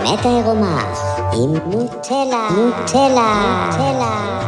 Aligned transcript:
האמת 0.00 0.26
העירומה 0.26 0.92
עם 1.32 1.70
נוטלה, 1.70 2.48
נוטלה, 2.56 3.66
נוטלה. 3.66 4.40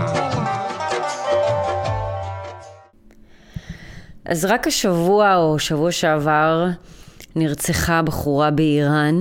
אז 4.24 4.44
רק 4.44 4.66
השבוע 4.66 5.36
או 5.36 5.58
שבוע 5.58 5.92
שעבר 5.92 6.66
נרצחה 7.36 8.02
בחורה 8.02 8.50
באיראן 8.50 9.20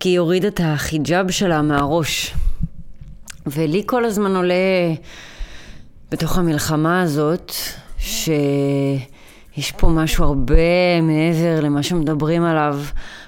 כי 0.00 0.08
היא 0.08 0.18
הורידה 0.18 0.48
את 0.48 0.60
החיג'אב 0.64 1.30
שלה 1.30 1.62
מהראש. 1.62 2.34
ולי 3.46 3.82
כל 3.86 4.04
הזמן 4.04 4.36
עולה 4.36 4.54
בתוך 6.10 6.38
המלחמה 6.38 7.02
הזאת, 7.02 7.52
שיש 9.58 9.72
פה 9.72 9.88
משהו 9.88 10.24
הרבה 10.24 11.00
מעבר 11.02 11.60
למה 11.60 11.82
שמדברים 11.82 12.44
עליו, 12.44 12.80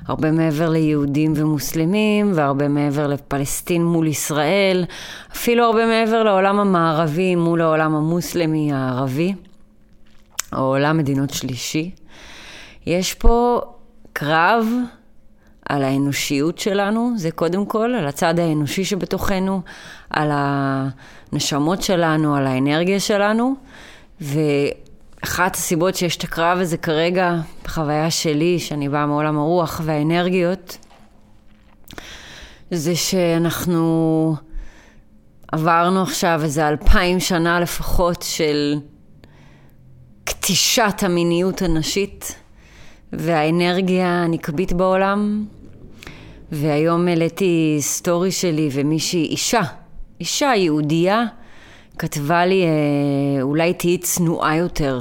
הרבה 0.07 0.31
מעבר 0.31 0.69
ליהודים 0.69 1.33
ומוסלמים, 1.37 2.33
והרבה 2.35 2.69
מעבר 2.69 3.07
לפלסטין 3.07 3.85
מול 3.85 4.07
ישראל, 4.07 4.85
אפילו 5.33 5.65
הרבה 5.65 5.87
מעבר 5.87 6.23
לעולם 6.23 6.61
המערבי 6.61 7.35
מול 7.35 7.61
העולם 7.61 7.95
המוסלמי 7.95 8.73
הערבי, 8.73 9.35
או 10.53 10.59
עולם 10.59 10.99
מדינות 10.99 11.31
שלישי. 11.31 11.91
יש 12.87 13.15
פה 13.15 13.61
קרב 14.13 14.67
על 15.69 15.83
האנושיות 15.85 16.59
שלנו, 16.59 17.13
זה 17.17 17.31
קודם 17.31 17.67
כל, 17.67 17.95
על 17.95 18.07
הצד 18.07 18.39
האנושי 18.39 18.85
שבתוכנו, 18.85 19.61
על 20.11 20.31
הנשמות 20.33 21.83
שלנו, 21.83 22.37
על 22.37 22.47
האנרגיה 22.47 23.01
שלנו, 23.01 23.55
ואחת 25.23 25.55
הסיבות 25.55 25.95
שיש 25.95 26.17
את 26.17 26.25
הקרב 26.25 26.59
הזה 26.59 26.77
כרגע, 26.77 27.35
בחוויה 27.65 28.11
שלי, 28.11 28.59
שאני 28.59 28.89
באה 28.89 29.07
מעולם 29.07 29.39
הרוח 29.39 29.81
והאנרגיות, 29.85 30.79
זה 32.71 32.97
שאנחנו 32.97 34.35
עברנו 35.53 36.03
עכשיו 36.03 36.41
איזה 36.43 36.69
אלפיים 36.69 37.21
שנה 37.21 37.61
לפחות 37.61 38.23
של 38.23 38.75
כתישת 40.27 41.03
המיניות 41.03 41.63
הנשית 41.63 42.35
והאנרגיה 43.13 44.23
הנקבית 44.23 44.73
בעולם. 44.73 45.45
והיום 46.53 47.09
העליתי 47.09 47.77
סטורי 47.81 48.33
שלי 48.33 48.69
ומישהי, 48.73 49.27
אישה, 49.27 49.61
אישה 50.21 50.53
יהודייה, 50.57 51.25
כתבה 52.01 52.47
לי, 52.47 52.65
אה, 52.65 53.43
אולי 53.43 53.75
תהיי 53.75 53.99
צנועה 53.99 54.57
יותר. 54.57 55.01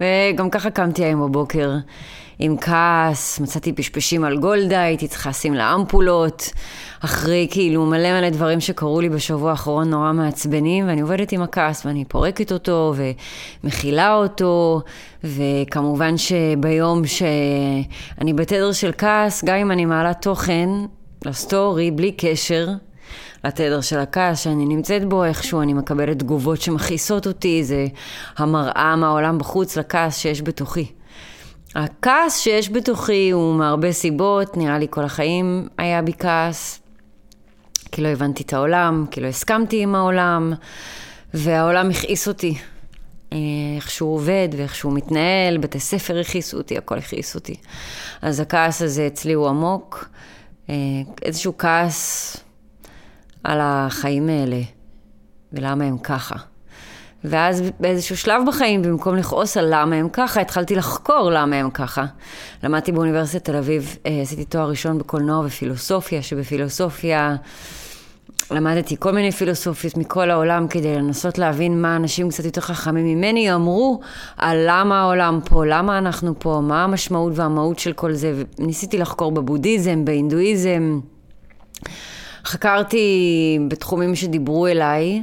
וגם 0.00 0.50
ככה 0.50 0.70
קמתי 0.70 1.04
היום 1.04 1.28
בבוקר 1.28 1.72
עם 2.38 2.56
כעס, 2.60 3.40
מצאתי 3.40 3.72
פשפשים 3.72 4.24
על 4.24 4.38
גולדה, 4.38 4.82
הייתי 4.82 5.08
צריכה 5.08 5.30
לשים 5.30 5.54
לה 5.54 5.74
אמפולות, 5.74 6.50
אחרי 7.00 7.48
כאילו 7.50 7.86
מלא 7.86 8.20
מלא 8.20 8.30
דברים 8.30 8.60
שקרו 8.60 9.00
לי 9.00 9.08
בשבוע 9.08 9.50
האחרון 9.50 9.90
נורא 9.90 10.12
מעצבנים, 10.12 10.88
ואני 10.88 11.00
עובדת 11.00 11.32
עם 11.32 11.42
הכעס 11.42 11.86
ואני 11.86 12.04
פורקת 12.04 12.52
אותו 12.52 12.94
ומכילה 13.64 14.14
אותו, 14.14 14.80
וכמובן 15.24 16.14
שביום 16.16 17.02
שאני 17.06 18.32
בתדר 18.32 18.72
של 18.72 18.90
כעס, 18.98 19.44
גם 19.44 19.56
אם 19.56 19.70
אני 19.70 19.84
מעלה 19.84 20.14
תוכן 20.14 20.68
לסטורי, 21.24 21.90
בלי 21.90 22.12
קשר, 22.12 22.68
לתדר 23.44 23.80
של 23.80 23.98
הכעס 23.98 24.40
שאני 24.40 24.66
נמצאת 24.66 25.04
בו, 25.04 25.24
איכשהו 25.24 25.62
אני 25.62 25.72
מקבלת 25.72 26.18
תגובות 26.18 26.60
שמכעיסות 26.60 27.26
אותי, 27.26 27.64
זה 27.64 27.86
המראה 28.36 28.96
מהעולם 28.96 29.38
בחוץ 29.38 29.76
לכעס 29.76 30.18
שיש 30.18 30.42
בתוכי. 30.42 30.86
הכעס 31.74 32.40
שיש 32.40 32.70
בתוכי 32.70 33.30
הוא 33.30 33.54
מהרבה 33.54 33.92
סיבות, 33.92 34.56
נראה 34.56 34.78
לי 34.78 34.86
כל 34.90 35.04
החיים 35.04 35.68
היה 35.78 36.02
בי 36.02 36.12
כעס, 36.18 36.80
כי 37.92 38.02
לא 38.02 38.08
הבנתי 38.08 38.42
את 38.42 38.52
העולם, 38.52 39.06
כי 39.10 39.20
לא 39.20 39.26
הסכמתי 39.26 39.82
עם 39.82 39.94
העולם, 39.94 40.52
והעולם 41.34 41.90
הכעיס 41.90 42.28
אותי. 42.28 42.54
אה, 43.32 43.38
איך 43.76 43.90
שהוא 43.90 44.14
עובד 44.14 44.48
ואיך 44.56 44.74
שהוא 44.74 44.92
מתנהל, 44.92 45.58
בתי 45.58 45.80
ספר 45.80 46.18
הכעיסו 46.18 46.56
אותי, 46.56 46.78
הכל 46.78 46.98
הכעיס 46.98 47.34
אותי. 47.34 47.54
אז 48.22 48.40
הכעס 48.40 48.82
הזה 48.82 49.06
אצלי 49.06 49.32
הוא 49.32 49.48
עמוק, 49.48 50.08
אה, 50.70 50.74
איזשהו 51.22 51.58
כעס 51.58 52.36
על 53.44 53.58
החיים 53.62 54.28
האלה, 54.28 54.60
ולמה 55.52 55.84
הם 55.84 55.98
ככה. 55.98 56.34
ואז 57.24 57.62
באיזשהו 57.80 58.16
שלב 58.16 58.42
בחיים, 58.46 58.82
במקום 58.82 59.16
לכעוס 59.16 59.56
על 59.56 59.66
למה 59.70 59.96
הם 59.96 60.08
ככה, 60.12 60.40
התחלתי 60.40 60.74
לחקור 60.74 61.30
למה 61.30 61.56
הם 61.56 61.70
ככה. 61.70 62.04
למדתי 62.62 62.92
באוניברסיטת 62.92 63.44
תל 63.44 63.56
אביב, 63.56 63.96
אה, 64.06 64.20
עשיתי 64.22 64.44
תואר 64.44 64.68
ראשון 64.68 64.98
בקולנוע 64.98 65.44
ופילוסופיה, 65.46 66.22
שבפילוסופיה 66.22 67.36
למדתי 68.50 68.96
כל 68.98 69.12
מיני 69.12 69.32
פילוסופיות 69.32 69.96
מכל 69.96 70.30
העולם 70.30 70.68
כדי 70.68 70.94
לנסות 70.94 71.38
להבין 71.38 71.82
מה 71.82 71.96
אנשים 71.96 72.28
קצת 72.28 72.44
יותר 72.44 72.60
חכמים 72.60 73.06
ממני 73.06 73.54
אמרו 73.54 74.00
על 74.36 74.64
למה 74.66 75.00
העולם 75.00 75.40
פה, 75.44 75.66
למה 75.66 75.98
אנחנו 75.98 76.34
פה, 76.38 76.60
מה 76.62 76.84
המשמעות 76.84 77.32
והמהות 77.36 77.78
של 77.78 77.92
כל 77.92 78.12
זה. 78.12 78.42
וניסיתי 78.58 78.98
לחקור 78.98 79.32
בבודהיזם, 79.32 80.04
בהינדואיזם. 80.04 81.00
חקרתי 82.44 83.58
בתחומים 83.68 84.14
שדיברו 84.14 84.66
אליי. 84.66 85.22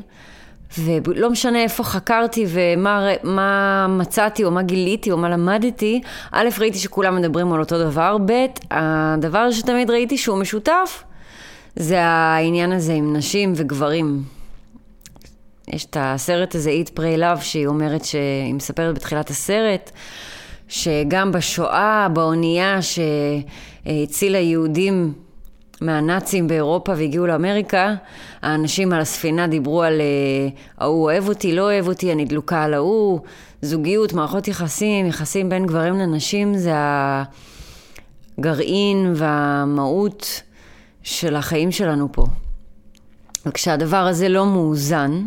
ולא 0.77 1.29
משנה 1.29 1.63
איפה 1.63 1.83
חקרתי 1.83 2.45
ומה 2.47 3.87
מצאתי 3.89 4.43
או 4.43 4.51
מה 4.51 4.61
גיליתי 4.61 5.11
או 5.11 5.17
מה 5.17 5.29
למדתי, 5.29 6.01
א', 6.31 6.49
ראיתי 6.59 6.77
שכולם 6.77 7.15
מדברים 7.15 7.53
על 7.53 7.59
אותו 7.59 7.79
דבר, 7.79 8.17
ב', 8.25 8.45
הדבר 8.71 9.51
שתמיד 9.51 9.91
ראיתי 9.91 10.17
שהוא 10.17 10.37
משותף, 10.37 11.03
זה 11.75 12.01
העניין 12.01 12.71
הזה 12.71 12.93
עם 12.93 13.15
נשים 13.15 13.53
וגברים. 13.55 14.23
יש 15.67 15.85
את 15.85 15.97
הסרט 15.99 16.55
הזה, 16.55 16.71
Eat 16.85 16.89
Pray 16.89 17.19
Love, 17.19 17.41
שהיא 17.41 17.67
אומרת, 17.67 18.05
שהיא 18.05 18.53
מספרת 18.53 18.95
בתחילת 18.95 19.29
הסרט, 19.29 19.91
שגם 20.67 21.31
בשואה, 21.31 22.07
באונייה 22.13 22.79
שהצילה 22.81 24.37
יהודים 24.37 25.13
מהנאצים 25.81 26.47
באירופה 26.47 26.91
והגיעו 26.91 27.27
לאמריקה, 27.27 27.95
האנשים 28.41 28.93
על 28.93 29.01
הספינה 29.01 29.47
דיברו 29.47 29.83
על 29.83 30.01
אה, 30.01 30.49
ההוא 30.77 31.03
אוהב 31.03 31.27
אותי, 31.27 31.55
לא 31.55 31.61
אוהב 31.61 31.87
אותי, 31.87 32.11
אני 32.11 32.25
דלוקה 32.25 32.63
על 32.63 32.73
ההוא, 32.73 33.19
זוגיות, 33.61 34.13
מערכות 34.13 34.47
יחסים, 34.47 35.05
יחסים 35.05 35.49
בין 35.49 35.65
גברים 35.65 35.97
לנשים, 35.97 36.57
זה 36.57 36.71
הגרעין 38.37 39.13
והמהות 39.15 40.41
של 41.03 41.35
החיים 41.35 41.71
שלנו 41.71 42.11
פה. 42.11 42.25
וכשהדבר 43.45 43.97
הזה 43.97 44.29
לא 44.29 44.45
מאוזן, 44.45 45.25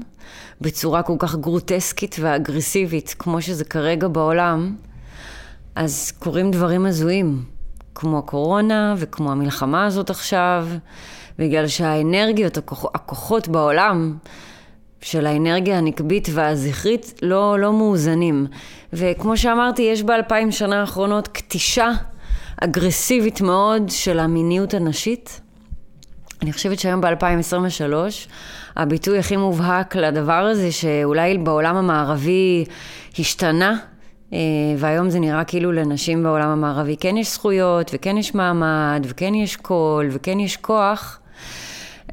בצורה 0.61 1.03
כל 1.03 1.17
כך 1.19 1.37
גרוטסקית 1.37 2.17
ואגרסיבית, 2.21 3.15
כמו 3.19 3.43
שזה 3.43 3.65
כרגע 3.65 4.09
בעולם, 4.09 4.77
אז 5.75 6.13
קורים 6.19 6.51
דברים 6.51 6.87
הזויים. 6.87 7.54
כמו 7.95 8.19
הקורונה 8.19 8.95
וכמו 8.99 9.33
המלחמה 9.33 9.87
הזאת 9.87 10.11
עכשיו, 10.11 10.69
בגלל 11.39 11.69
שהאנרגיות, 11.69 12.57
הכוח, 12.57 12.85
הכוחות 12.95 13.49
בעולם 13.49 14.17
של 15.01 15.27
האנרגיה 15.27 15.79
הנקבית 15.79 16.29
והזכרית 16.33 17.15
לא, 17.23 17.59
לא 17.59 17.73
מאוזנים. 17.73 18.47
וכמו 18.93 19.37
שאמרתי, 19.37 19.83
יש 19.83 20.03
באלפיים 20.03 20.53
שנה 20.53 20.81
האחרונות 20.81 21.29
כתישה 21.29 21.91
אגרסיבית 22.61 23.41
מאוד 23.41 23.83
של 23.89 24.19
המיניות 24.19 24.75
הנשית. 24.75 25.41
אני 26.43 26.53
חושבת 26.53 26.79
שהיום 26.79 27.01
ב-2023 27.01 27.95
הביטוי 28.77 29.19
הכי 29.19 29.37
מובהק 29.37 29.97
לדבר 29.97 30.33
הזה, 30.33 30.73
שאולי 30.73 31.39
בעולם 31.39 31.77
המערבי 31.77 32.65
השתנה, 33.19 33.77
והיום 34.79 35.11
זה 35.11 35.21
נראה 35.21 35.45
כאילו 35.45 35.73
לנשים 35.73 36.23
בעולם 36.23 36.49
המערבי 36.49 36.97
כן 36.97 37.17
יש 37.17 37.33
זכויות, 37.33 37.91
וכן 37.95 38.17
יש 38.17 38.35
מעמד, 38.35 39.07
וכן 39.09 39.35
יש 39.35 39.57
קול, 39.57 40.09
וכן 40.11 40.41
יש 40.41 40.57
כוח. 40.57 41.21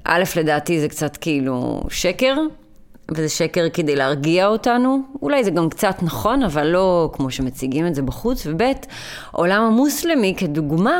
א', 0.04 0.24
לדעתי 0.36 0.80
זה 0.80 0.88
קצת 0.90 1.18
כאילו 1.18 1.84
שקר, 1.90 2.36
וזה 3.12 3.30
שקר 3.30 3.68
כדי 3.74 3.96
להרגיע 3.96 4.48
אותנו. 4.48 5.02
אולי 5.22 5.44
זה 5.44 5.52
גם 5.52 5.70
קצת 5.70 5.96
נכון, 6.02 6.44
אבל 6.44 6.68
לא 6.68 7.10
כמו 7.14 7.32
שמציגים 7.32 7.88
את 7.88 7.96
זה 7.96 8.02
בחוץ. 8.02 8.48
וב', 8.48 8.62
עולם 9.32 9.64
המוסלמי 9.64 10.36
כדוגמה, 10.38 11.00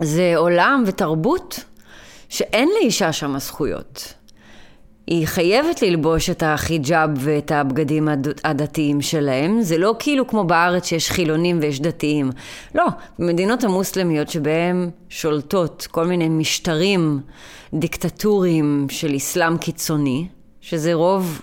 זה 0.00 0.32
עולם 0.36 0.84
ותרבות 0.86 1.64
שאין 2.28 2.68
לאישה 2.80 3.12
שם 3.12 3.38
זכויות. 3.38 4.14
היא 5.06 5.26
חייבת 5.26 5.82
ללבוש 5.82 6.30
את 6.30 6.42
החיג'אב 6.46 7.10
ואת 7.14 7.50
הבגדים 7.50 8.08
הדתיים 8.44 9.02
שלהם. 9.02 9.62
זה 9.62 9.78
לא 9.78 9.94
כאילו 9.98 10.26
כמו 10.26 10.44
בארץ 10.44 10.84
שיש 10.86 11.10
חילונים 11.10 11.58
ויש 11.62 11.80
דתיים. 11.80 12.30
לא, 12.74 12.84
במדינות 13.18 13.64
המוסלמיות 13.64 14.28
שבהן 14.28 14.90
שולטות 15.08 15.86
כל 15.90 16.06
מיני 16.06 16.28
משטרים 16.28 17.20
דיקטטוריים 17.74 18.86
של 18.90 19.16
אסלאם 19.16 19.58
קיצוני, 19.58 20.26
שזה 20.60 20.94
רוב 20.94 21.42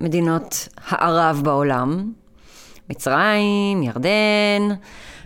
מדינות 0.00 0.68
הערב 0.88 1.40
בעולם, 1.44 2.12
מצרים, 2.90 3.82
ירדן, 3.82 4.68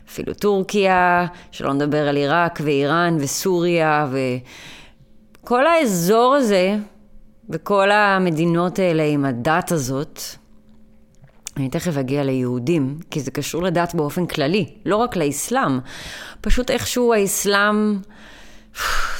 אפילו 0.08 0.34
טורקיה, 0.34 1.26
שלא 1.50 1.72
נדבר 1.72 2.08
על 2.08 2.16
עיראק 2.16 2.60
ואיראן 2.64 3.16
וסוריה 3.20 4.08
וכל 5.42 5.66
האזור 5.66 6.34
הזה 6.34 6.76
וכל 7.50 7.90
המדינות 7.90 8.78
האלה 8.78 9.02
עם 9.02 9.24
הדת 9.24 9.72
הזאת. 9.72 10.20
אני 11.56 11.68
תכף 11.68 11.96
אגיע 11.96 12.24
ליהודים, 12.24 12.98
כי 13.10 13.20
זה 13.20 13.30
קשור 13.30 13.62
לדת 13.62 13.94
באופן 13.94 14.26
כללי, 14.26 14.66
לא 14.84 14.96
רק 14.96 15.16
לאסלאם. 15.16 15.78
פשוט 16.40 16.70
איכשהו 16.70 17.14
האסלאם 17.14 17.98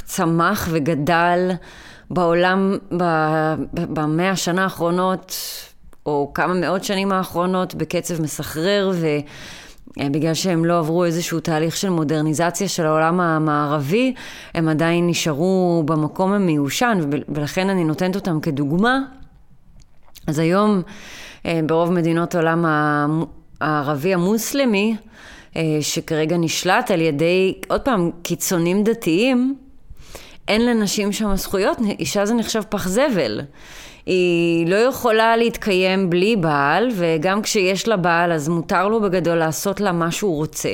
צמח 0.05 0.69
וגדל 0.71 1.50
בעולם 2.11 2.76
במאה 3.73 4.31
השנה 4.31 4.62
האחרונות, 4.62 5.37
או 6.06 6.32
כמה 6.35 6.55
מאות 6.55 6.85
שנים 6.85 7.12
האחרונות, 7.12 7.75
בקצב 7.75 8.23
מסחרר, 8.23 8.93
ובגלל 10.00 10.35
שהם 10.35 10.64
לא 10.64 10.79
עברו 10.79 11.05
איזשהו 11.05 11.41
תהליך 11.41 11.76
של 11.76 11.91
מודרניזציה 11.91 12.69
של 12.69 12.87
העולם 12.87 13.20
המערבי, 13.20 14.14
הם 14.55 14.69
עדיין 14.69 15.06
נשארו 15.06 15.82
במקום 15.87 16.32
המיושן, 16.32 16.99
ולכן 17.29 17.70
אני 17.70 17.85
נותנת 17.85 18.14
אותם 18.14 18.41
כדוגמה. 18.41 18.99
אז 20.26 20.38
היום, 20.38 20.82
אה, 21.46 21.61
ברוב 21.67 21.93
מדינות 21.93 22.35
העולם 22.35 22.64
הערבי 23.61 24.14
המוסלמי, 24.14 24.96
אה, 25.56 25.62
שכרגע 25.81 26.37
נשלט 26.37 26.91
על 26.91 27.00
ידי, 27.00 27.55
עוד 27.69 27.81
פעם, 27.81 28.11
קיצונים 28.23 28.85
דתיים, 28.85 29.56
אין 30.49 30.67
לנשים 30.67 31.12
שם 31.12 31.37
זכויות, 31.37 31.79
אישה 31.99 32.26
זה 32.26 32.35
נחשב 32.35 32.62
פח 32.69 32.88
זבל. 32.88 33.41
היא 34.06 34.67
לא 34.67 34.76
יכולה 34.76 35.37
להתקיים 35.37 36.11
בלי 36.11 36.37
בעל, 36.37 36.88
וגם 36.94 37.43
כשיש 37.43 37.88
לה 37.88 37.96
בעל 37.96 38.32
אז 38.32 38.49
מותר 38.49 38.88
לו 38.88 39.00
בגדול 39.00 39.37
לעשות 39.38 39.81
לה 39.81 39.93
מה 39.93 40.11
שהוא 40.11 40.37
רוצה. 40.37 40.73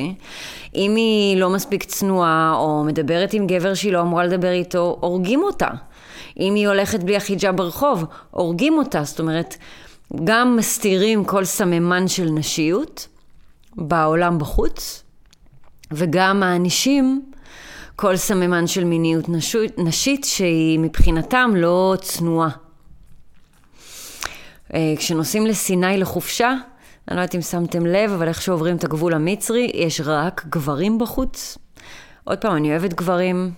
אם 0.74 0.94
היא 0.96 1.36
לא 1.36 1.50
מספיק 1.50 1.84
צנועה, 1.84 2.54
או 2.56 2.84
מדברת 2.84 3.32
עם 3.32 3.46
גבר 3.46 3.74
שהיא 3.74 3.92
לא 3.92 4.00
אמורה 4.00 4.24
לדבר 4.24 4.50
איתו, 4.50 4.96
הורגים 5.00 5.42
אותה. 5.42 5.68
אם 6.40 6.54
היא 6.54 6.68
הולכת 6.68 7.02
בלי 7.02 7.16
החיג'אב 7.16 7.56
ברחוב, 7.56 8.04
הורגים 8.30 8.78
אותה. 8.78 9.04
זאת 9.04 9.20
אומרת, 9.20 9.56
גם 10.24 10.56
מסתירים 10.56 11.24
כל 11.24 11.44
סממן 11.44 12.08
של 12.08 12.30
נשיות 12.30 13.08
בעולם 13.76 14.38
בחוץ, 14.38 15.02
וגם 15.92 16.40
מענישים 16.40 17.29
כל 18.00 18.16
סממן 18.16 18.66
של 18.66 18.84
מיניות 18.84 19.24
נשית, 19.78 20.24
שהיא 20.24 20.78
מבחינתם 20.78 21.50
לא 21.56 21.94
צנועה. 22.00 22.48
אה, 24.74 24.94
כשנוסעים 24.96 25.46
לסיני 25.46 25.98
לחופשה, 25.98 26.48
אני 26.48 27.16
לא 27.16 27.20
יודעת 27.20 27.34
אם 27.34 27.42
שמתם 27.42 27.86
לב, 27.86 28.12
אבל 28.12 28.28
איך 28.28 28.42
שעוברים 28.42 28.76
את 28.76 28.84
הגבול 28.84 29.14
המצרי, 29.14 29.70
יש 29.74 30.00
רק 30.04 30.44
גברים 30.48 30.98
בחוץ. 30.98 31.58
עוד 32.24 32.38
פעם, 32.38 32.56
אני 32.56 32.70
אוהבת 32.70 32.94
גברים, 32.94 33.50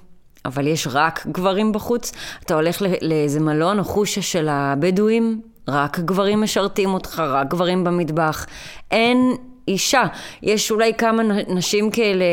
אבל 0.44 0.66
יש 0.66 0.86
רק 0.90 1.26
גברים 1.26 1.72
בחוץ. 1.72 2.12
אתה 2.44 2.54
הולך 2.54 2.82
לאיזה 3.02 3.40
מלון 3.40 3.78
או 3.78 3.84
חושה 3.84 4.22
של 4.22 4.48
הבדואים, 4.48 5.40
רק 5.68 5.98
גברים 5.98 6.40
משרתים 6.40 6.94
אותך, 6.94 7.22
רק 7.26 7.48
גברים 7.48 7.84
במטבח. 7.84 8.46
אין 8.90 9.36
אישה. 9.68 10.02
יש 10.42 10.70
אולי 10.70 10.94
כמה 10.94 11.22
נשים 11.48 11.90
כאלה 11.90 12.24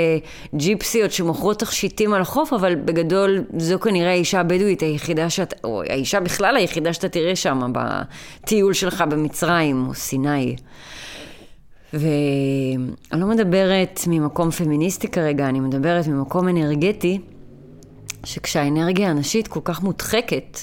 ג'יפסיות 0.55 1.11
שמוכרות 1.11 1.59
תכשיטים 1.59 2.13
על 2.13 2.21
החוף, 2.21 2.53
אבל 2.53 2.75
בגדול 2.75 3.43
זו 3.57 3.79
כנראה 3.79 4.11
האישה 4.11 4.39
הבדואית 4.39 4.81
היחידה 4.81 5.29
שאת, 5.29 5.53
או 5.63 5.81
האישה 5.89 6.19
בכלל 6.19 6.55
היחידה 6.55 6.93
שאתה 6.93 7.09
תראה 7.09 7.35
שם 7.35 7.71
בטיול 7.71 8.73
שלך 8.73 9.03
במצרים 9.09 9.85
או 9.87 9.93
סיני. 9.93 10.55
ואני 11.93 13.21
לא 13.21 13.27
מדברת 13.27 13.99
ממקום 14.07 14.51
פמיניסטי 14.51 15.07
כרגע, 15.07 15.49
אני 15.49 15.59
מדברת 15.59 16.07
ממקום 16.07 16.47
אנרגטי, 16.47 17.19
שכשהאנרגיה 18.23 19.09
הנשית 19.09 19.47
כל 19.47 19.59
כך 19.63 19.81
מודחקת 19.81 20.59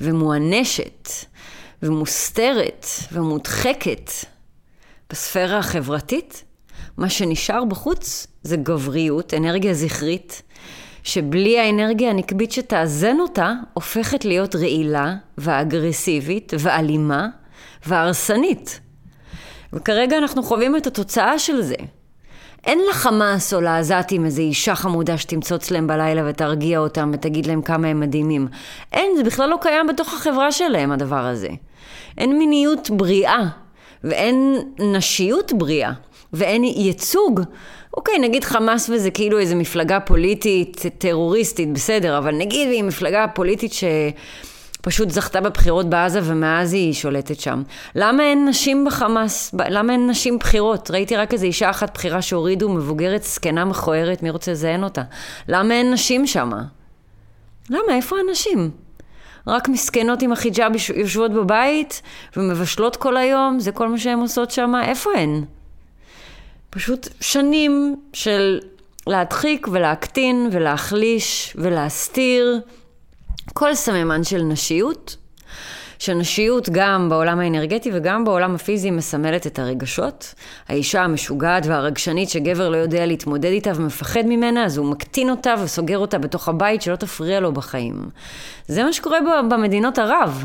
ומואנשת 0.00 1.08
ומוסתרת 1.82 2.86
ומודחקת, 3.12 4.10
בספירה 5.10 5.58
החברתית, 5.58 6.44
מה 6.96 7.08
שנשאר 7.10 7.64
בחוץ 7.64 8.26
זה 8.42 8.56
גבריות, 8.56 9.34
אנרגיה 9.34 9.74
זכרית, 9.74 10.42
שבלי 11.02 11.58
האנרגיה 11.58 12.10
הנקבית 12.10 12.52
שתאזן 12.52 13.20
אותה, 13.20 13.52
הופכת 13.74 14.24
להיות 14.24 14.56
רעילה 14.56 15.14
ואגרסיבית 15.38 16.52
ואלימה 16.58 17.28
והרסנית. 17.86 18.80
וכרגע 19.72 20.18
אנחנו 20.18 20.42
חווים 20.42 20.76
את 20.76 20.86
התוצאה 20.86 21.38
של 21.38 21.62
זה. 21.62 21.74
אין 22.66 22.78
לחמאס 22.90 23.54
או 23.54 23.60
לעזתים 23.60 24.24
איזו 24.24 24.42
אישה 24.42 24.74
חמודה 24.74 25.18
שתמצוץ 25.18 25.70
להם 25.70 25.86
בלילה 25.86 26.22
ותרגיע 26.28 26.78
אותם 26.78 27.10
ותגיד 27.14 27.46
להם 27.46 27.62
כמה 27.62 27.88
הם 27.88 28.00
מדהימים. 28.00 28.48
אין, 28.92 29.16
זה 29.16 29.24
בכלל 29.24 29.48
לא 29.48 29.58
קיים 29.60 29.86
בתוך 29.86 30.14
החברה 30.14 30.52
שלהם, 30.52 30.92
הדבר 30.92 31.26
הזה. 31.26 31.48
אין 32.18 32.38
מיניות 32.38 32.90
בריאה 32.90 33.48
ואין 34.04 34.56
נשיות 34.78 35.52
בריאה, 35.52 35.92
ואין 36.32 36.64
ייצוג. 36.64 37.40
אוקיי, 37.96 38.18
נגיד 38.18 38.44
חמאס 38.44 38.90
וזה 38.90 39.10
כאילו 39.10 39.38
איזו 39.38 39.56
מפלגה 39.56 40.00
פוליטית 40.00 40.82
טרוריסטית, 40.98 41.72
בסדר, 41.72 42.18
אבל 42.18 42.34
נגיד 42.34 42.68
והיא 42.68 42.84
מפלגה 42.84 43.26
פוליטית 43.34 43.72
שפשוט 43.72 45.10
זכתה 45.10 45.40
בבחירות 45.40 45.90
בעזה 45.90 46.20
ומאז 46.22 46.72
היא 46.72 46.92
שולטת 46.92 47.40
שם. 47.40 47.62
למה 47.94 48.22
אין 48.22 48.48
נשים 48.48 48.84
בחמאס? 48.84 49.54
למה 49.68 49.92
אין 49.92 50.10
נשים 50.10 50.38
בכירות? 50.38 50.90
ראיתי 50.90 51.16
רק 51.16 51.32
איזו 51.32 51.46
אישה 51.46 51.70
אחת 51.70 51.94
בכירה 51.94 52.22
שהורידו, 52.22 52.68
מבוגרת, 52.68 53.22
זקנה 53.22 53.64
מכוערת, 53.64 54.22
מי 54.22 54.30
רוצה 54.30 54.52
לזיין 54.52 54.84
אותה? 54.84 55.02
למה 55.48 55.74
אין 55.74 55.92
נשים 55.92 56.26
שם? 56.26 56.50
למה? 57.70 57.96
איפה 57.96 58.16
הנשים? 58.28 58.70
רק 59.50 59.68
מסכנות 59.68 60.22
עם 60.22 60.32
החיג'אב 60.32 60.72
יושבות 60.96 61.32
בבית 61.32 62.02
ומבשלות 62.36 62.96
כל 62.96 63.16
היום, 63.16 63.60
זה 63.60 63.72
כל 63.72 63.88
מה 63.88 63.98
שהן 63.98 64.18
עושות 64.18 64.50
שם, 64.50 64.72
איפה 64.84 65.10
הן? 65.16 65.44
פשוט 66.70 67.08
שנים 67.20 67.96
של 68.12 68.60
להדחיק 69.06 69.68
ולהקטין 69.70 70.48
ולהחליש 70.52 71.56
ולהסתיר 71.56 72.60
כל 73.54 73.74
סממן 73.74 74.24
של 74.24 74.42
נשיות, 74.42 75.16
שנשיות 76.00 76.68
גם 76.72 77.08
בעולם 77.08 77.40
האנרגטי 77.40 77.90
וגם 77.94 78.24
בעולם 78.24 78.54
הפיזי 78.54 78.90
מסמלת 78.90 79.46
את 79.46 79.58
הרגשות. 79.58 80.34
האישה 80.68 81.02
המשוגעת 81.02 81.66
והרגשנית 81.66 82.28
שגבר 82.28 82.68
לא 82.68 82.76
יודע 82.76 83.06
להתמודד 83.06 83.50
איתה 83.50 83.70
ומפחד 83.74 84.22
ממנה, 84.26 84.64
אז 84.64 84.76
הוא 84.76 84.90
מקטין 84.90 85.30
אותה 85.30 85.54
וסוגר 85.64 85.98
אותה 85.98 86.18
בתוך 86.18 86.48
הבית 86.48 86.82
שלא 86.82 86.96
תפריע 86.96 87.40
לו 87.40 87.52
בחיים. 87.52 88.10
זה 88.66 88.84
מה 88.84 88.92
שקורה 88.92 89.18
במדינות 89.50 89.98
ערב. 89.98 90.44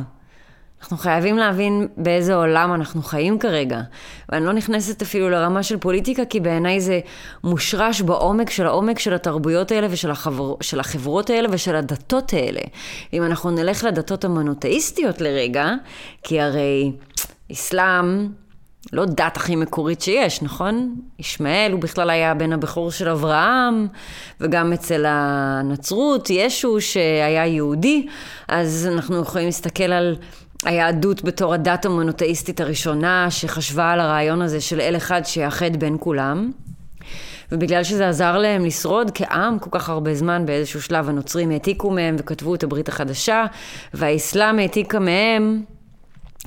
אנחנו 0.85 0.97
חייבים 0.97 1.37
להבין 1.37 1.87
באיזה 1.97 2.35
עולם 2.35 2.73
אנחנו 2.73 3.01
חיים 3.01 3.39
כרגע. 3.39 3.81
ואני 4.29 4.45
לא 4.45 4.53
נכנסת 4.53 5.01
אפילו 5.01 5.29
לרמה 5.29 5.63
של 5.63 5.77
פוליטיקה, 5.77 6.25
כי 6.25 6.39
בעיניי 6.39 6.81
זה 6.81 6.99
מושרש 7.43 8.01
בעומק 8.01 8.49
של 8.49 8.65
העומק 8.65 8.99
של 8.99 9.13
התרבויות 9.13 9.71
האלה 9.71 9.87
ושל 9.89 10.11
החבר... 10.11 10.53
של 10.61 10.79
החברות 10.79 11.29
האלה 11.29 11.47
ושל 11.51 11.75
הדתות 11.75 12.33
האלה. 12.33 12.61
אם 13.13 13.23
אנחנו 13.23 13.51
נלך 13.51 13.83
לדתות 13.83 14.25
המונותאיסטיות 14.25 15.21
לרגע, 15.21 15.73
כי 16.23 16.41
הרי 16.41 16.91
אסלאם 17.51 18.27
לא 18.93 19.05
דת 19.05 19.37
הכי 19.37 19.55
מקורית 19.55 20.01
שיש, 20.01 20.41
נכון? 20.41 20.95
ישמעאל 21.19 21.71
הוא 21.71 21.81
בכלל 21.81 22.09
היה 22.09 22.33
בן 22.33 22.53
הבכור 22.53 22.91
של 22.91 23.09
אברהם, 23.09 23.87
וגם 24.41 24.73
אצל 24.73 25.05
הנצרות, 25.07 26.29
ישו 26.29 26.81
שהיה 26.81 27.45
יהודי, 27.45 28.07
אז 28.47 28.89
אנחנו 28.93 29.21
יכולים 29.21 29.45
להסתכל 29.45 29.83
על 29.83 30.15
היהדות 30.65 31.23
בתור 31.23 31.53
הדת 31.53 31.85
המונותאיסטית 31.85 32.61
הראשונה 32.61 33.31
שחשבה 33.31 33.91
על 33.91 33.99
הרעיון 33.99 34.41
הזה 34.41 34.61
של 34.61 34.81
אל 34.81 34.97
אחד 34.97 35.21
שיאחד 35.25 35.77
בין 35.77 35.97
כולם. 35.99 36.51
ובגלל 37.51 37.83
שזה 37.83 38.09
עזר 38.09 38.37
להם 38.37 38.65
לשרוד 38.65 39.11
כעם 39.13 39.59
כל 39.59 39.69
כך 39.71 39.89
הרבה 39.89 40.15
זמן, 40.15 40.45
באיזשהו 40.45 40.81
שלב 40.81 41.09
הנוצרים 41.09 41.51
העתיקו 41.51 41.91
מהם 41.91 42.15
וכתבו 42.19 42.55
את 42.55 42.63
הברית 42.63 42.89
החדשה, 42.89 43.45
והאסלאם 43.93 44.59
העתיקה 44.59 44.99
מהם, 44.99 45.63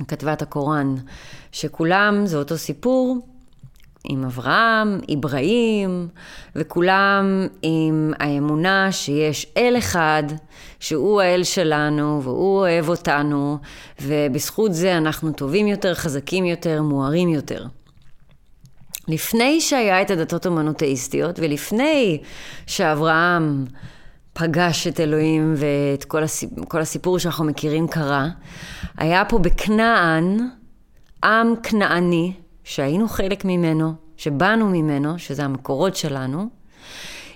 כתבה 0.07 0.33
את 0.33 0.41
הקוראן, 0.41 0.95
שכולם 1.51 2.25
זה 2.25 2.37
אותו 2.37 2.57
סיפור, 2.57 3.27
עם 4.09 4.23
אברהם, 4.23 4.99
אברהים, 5.13 6.07
וכולם 6.55 7.47
עם 7.61 8.13
האמונה 8.19 8.91
שיש 8.91 9.45
אל 9.57 9.75
אחד, 9.77 10.23
שהוא 10.79 11.21
האל 11.21 11.43
שלנו, 11.43 12.23
והוא 12.23 12.57
אוהב 12.57 12.89
אותנו, 12.89 13.57
ובזכות 14.01 14.73
זה 14.73 14.97
אנחנו 14.97 15.31
טובים 15.31 15.67
יותר, 15.67 15.93
חזקים 15.93 16.45
יותר, 16.45 16.81
מוארים 16.81 17.29
יותר. 17.29 17.65
לפני 19.07 19.61
שהיה 19.61 20.01
את 20.01 20.11
הדתות 20.11 20.45
המונותאיסטיות, 20.45 21.39
ולפני 21.39 22.21
שאברהם 22.67 23.65
פגש 24.33 24.87
את 24.87 24.99
אלוהים 24.99 25.53
ואת 25.57 26.03
כל 26.03 26.23
הסיפור, 26.23 26.65
כל 26.67 26.81
הסיפור 26.81 27.19
שאנחנו 27.19 27.45
מכירים 27.45 27.87
קרה, 27.87 28.27
היה 28.97 29.25
פה 29.25 29.37
בכנען 29.39 30.37
עם 31.23 31.53
כנעני, 31.63 32.33
שהיינו 32.69 33.07
חלק 33.07 33.45
ממנו, 33.45 33.93
שבאנו 34.17 34.69
ממנו, 34.69 35.19
שזה 35.19 35.43
המקורות 35.45 35.95
שלנו, 35.95 36.49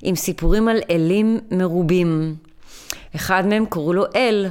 עם 0.02 0.16
סיפורים 0.16 0.68
על 0.68 0.78
אלים 0.90 1.40
מרובים. 1.52 2.36
אחד 3.16 3.46
מהם 3.48 3.66
קראו 3.66 3.94
לו 3.94 4.06
אל, 4.16 4.48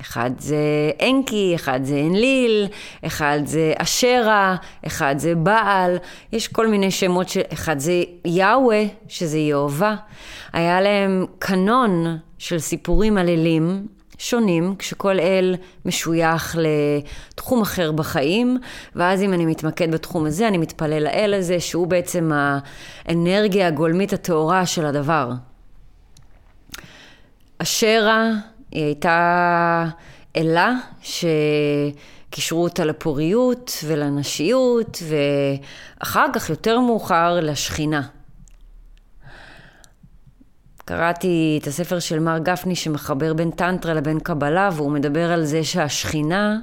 אחד 0.00 0.30
זה 0.38 0.56
אנקי, 1.02 1.52
אחד 1.54 1.80
זה 1.84 2.00
אנליל, 2.00 2.66
אחד 3.06 3.40
זה 3.44 3.72
אשרה, 3.78 4.56
אחד 4.86 5.14
זה 5.18 5.34
בעל, 5.34 5.96
יש 6.32 6.48
כל 6.48 6.66
מיני 6.66 6.90
שמות, 6.90 7.28
ש... 7.28 7.36
אחד 7.52 7.78
זה 7.78 8.02
יאווה, 8.24 8.84
שזה 9.08 9.38
יהובה. 9.38 9.96
היה 10.52 10.80
להם 10.80 11.26
קנון 11.38 12.18
של 12.38 12.58
סיפורים 12.58 13.18
על 13.18 13.28
אלים 13.28 13.86
שונים, 14.18 14.74
כשכל 14.78 15.20
אל 15.20 15.54
משוייך 15.84 16.56
לתחום 17.34 17.62
אחר 17.62 17.92
בחיים, 17.92 18.58
ואז 18.94 19.22
אם 19.22 19.32
אני 19.32 19.46
מתמקד 19.46 19.90
בתחום 19.90 20.26
הזה, 20.26 20.48
אני 20.48 20.58
מתפלל 20.58 21.02
לאל 21.04 21.34
הזה, 21.38 21.60
שהוא 21.60 21.86
בעצם 21.86 22.30
האנרגיה 23.06 23.66
הגולמית 23.66 24.12
הטהורה 24.12 24.66
של 24.66 24.86
הדבר. 24.86 25.30
אשרה 27.58 28.30
היא 28.70 28.84
הייתה 28.84 29.86
אלה 30.36 30.72
שקישרו 31.02 32.62
אותה 32.62 32.84
לפוריות 32.84 33.72
ולנשיות, 33.86 35.02
ואחר 36.00 36.26
כך, 36.32 36.50
יותר 36.50 36.80
מאוחר, 36.80 37.40
לשכינה. 37.42 38.02
קראתי 40.88 41.58
את 41.62 41.66
הספר 41.66 41.98
של 41.98 42.18
מר 42.18 42.38
גפני 42.38 42.76
שמחבר 42.76 43.34
בין 43.34 43.50
טנטרה 43.50 43.94
לבין 43.94 44.20
קבלה, 44.20 44.70
והוא 44.72 44.92
מדבר 44.92 45.32
על 45.32 45.44
זה 45.44 45.64
שהשכינה 45.64 46.58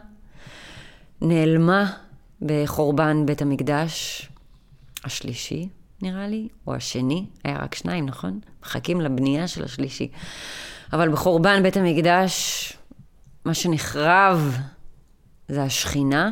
נעלמה 1.22 1.92
בחורבן 2.42 3.25
בית 3.25 3.42
המקדש 3.42 4.30
השלישי, 5.03 5.70
נראה 6.01 6.27
לי, 6.27 6.48
או 6.68 6.75
השני, 6.75 7.25
היה 7.44 7.58
רק 7.58 7.75
שניים, 7.75 8.06
נכון? 8.06 8.39
מחכים 8.62 9.01
לבנייה 9.01 9.48
של 9.48 9.63
השלישי. 9.63 10.12
אבל 10.94 11.10
בחורבן 11.10 11.63
בית 11.63 11.77
המקדש, 11.77 12.74
מה 13.46 13.53
שנחרב 13.53 14.58
זה 15.48 15.63
השכינה 15.63 16.32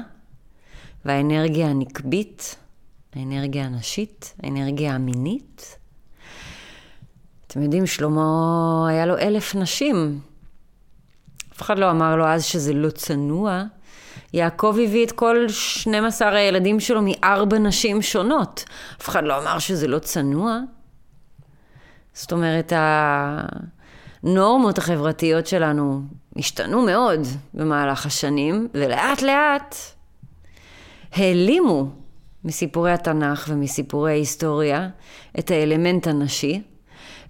והאנרגיה 1.05 1.67
הנקבית, 1.67 2.55
האנרגיה 3.13 3.65
הנשית, 3.65 4.33
האנרגיה 4.43 4.95
המינית. 4.95 5.80
אתם 7.51 7.61
יודעים, 7.61 7.85
שלמה 7.85 8.87
היה 8.89 9.05
לו 9.05 9.17
אלף 9.17 9.55
נשים. 9.55 10.19
אף 11.53 11.61
אחד 11.61 11.79
לא 11.79 11.91
אמר 11.91 12.15
לו 12.15 12.27
אז 12.27 12.43
שזה 12.43 12.73
לא 12.73 12.89
צנוע. 12.89 13.63
יעקב 14.33 14.75
הביא 14.83 15.05
את 15.05 15.11
כל 15.11 15.45
12 15.47 16.35
הילדים 16.35 16.79
שלו 16.79 17.01
מארבע 17.03 17.57
נשים 17.57 18.01
שונות. 18.01 18.63
אף 19.01 19.09
אחד 19.09 19.23
לא 19.23 19.41
אמר 19.41 19.59
שזה 19.59 19.87
לא 19.87 19.99
צנוע. 19.99 20.59
זאת 22.13 22.31
אומרת, 22.31 22.73
הנורמות 24.23 24.77
החברתיות 24.77 25.47
שלנו 25.47 26.01
השתנו 26.37 26.81
מאוד 26.81 27.19
במהלך 27.53 28.05
השנים, 28.05 28.67
ולאט 28.73 29.21
לאט 29.21 29.75
העלימו 31.11 31.89
מסיפורי 32.43 32.91
התנ"ך 32.91 33.45
ומסיפורי 33.49 34.11
ההיסטוריה 34.11 34.89
את 35.39 35.51
האלמנט 35.51 36.07
הנשי, 36.07 36.61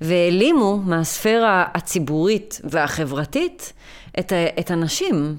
והעלימו 0.01 0.77
מהספירה 0.77 1.65
הציבורית 1.73 2.61
והחברתית 2.63 3.73
את, 4.19 4.33
את 4.59 4.71
הנשים. 4.71 5.37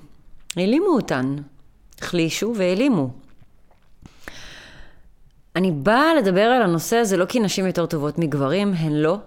העלימו 0.57 0.87
אותן, 0.87 1.37
החלישו 2.01 2.53
והעלימו. 2.57 3.11
אני 5.57 5.71
באה 5.71 6.15
לדבר 6.15 6.41
על 6.41 6.63
הנושא 6.63 6.97
הזה 6.97 7.17
לא 7.17 7.25
כי 7.25 7.41
נשים 7.41 7.67
יותר 7.67 7.87
טובות 7.87 8.19
מגברים, 8.19 8.73
הן 8.77 8.93
לא. 8.93 9.19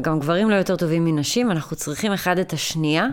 גם 0.00 0.20
גברים 0.20 0.50
לא 0.50 0.54
יותר 0.54 0.76
טובים 0.76 1.04
מנשים, 1.04 1.50
אנחנו 1.50 1.76
צריכים 1.76 2.12
אחד 2.12 2.38
את 2.38 2.52
השנייה 2.52 3.06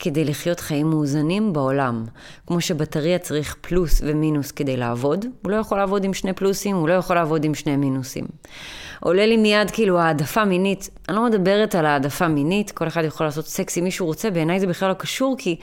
כדי 0.00 0.24
לחיות 0.24 0.60
חיים 0.60 0.90
מאוזנים 0.90 1.52
בעולם. 1.52 2.04
כמו 2.46 2.60
שבטריה 2.60 3.18
צריך 3.18 3.56
פלוס 3.60 4.00
ומינוס 4.04 4.52
כדי 4.52 4.76
לעבוד, 4.76 5.26
הוא 5.42 5.50
לא 5.50 5.56
יכול 5.56 5.78
לעבוד 5.78 6.04
עם 6.04 6.14
שני 6.14 6.32
פלוסים, 6.32 6.76
הוא 6.76 6.88
לא 6.88 6.92
יכול 6.94 7.16
לעבוד 7.16 7.44
עם 7.44 7.54
שני 7.54 7.76
מינוסים. 7.76 8.24
עולה 9.00 9.26
לי 9.26 9.36
מיד 9.36 9.70
כאילו 9.70 9.98
העדפה 9.98 10.44
מינית. 10.44 10.90
אני 11.08 11.16
לא 11.16 11.24
מדברת 11.24 11.74
על 11.74 11.86
העדפה 11.86 12.28
מינית, 12.28 12.70
כל 12.70 12.86
אחד 12.86 13.04
יכול 13.04 13.26
לעשות 13.26 13.46
סקס 13.46 13.78
אם 13.78 13.84
מישהו 13.84 14.06
רוצה, 14.06 14.30
בעיניי 14.30 14.60
זה 14.60 14.66
בכלל 14.66 14.88
לא 14.88 14.94
קשור, 14.94 15.36
כי 15.38 15.56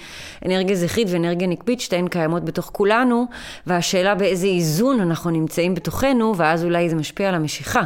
אנרגיה 0.45 0.75
זכרית 0.75 1.07
ואנרגיה 1.11 1.47
נקבית, 1.47 1.81
שתיהן 1.81 2.07
קיימות 2.07 2.45
בתוך 2.45 2.69
כולנו, 2.73 3.25
והשאלה 3.67 4.15
באיזה 4.15 4.47
איזון 4.47 5.01
אנחנו 5.01 5.29
נמצאים 5.29 5.75
בתוכנו, 5.75 6.37
ואז 6.37 6.63
אולי 6.63 6.89
זה 6.89 6.95
משפיע 6.95 7.29
על 7.29 7.35
המשיכה. 7.35 7.83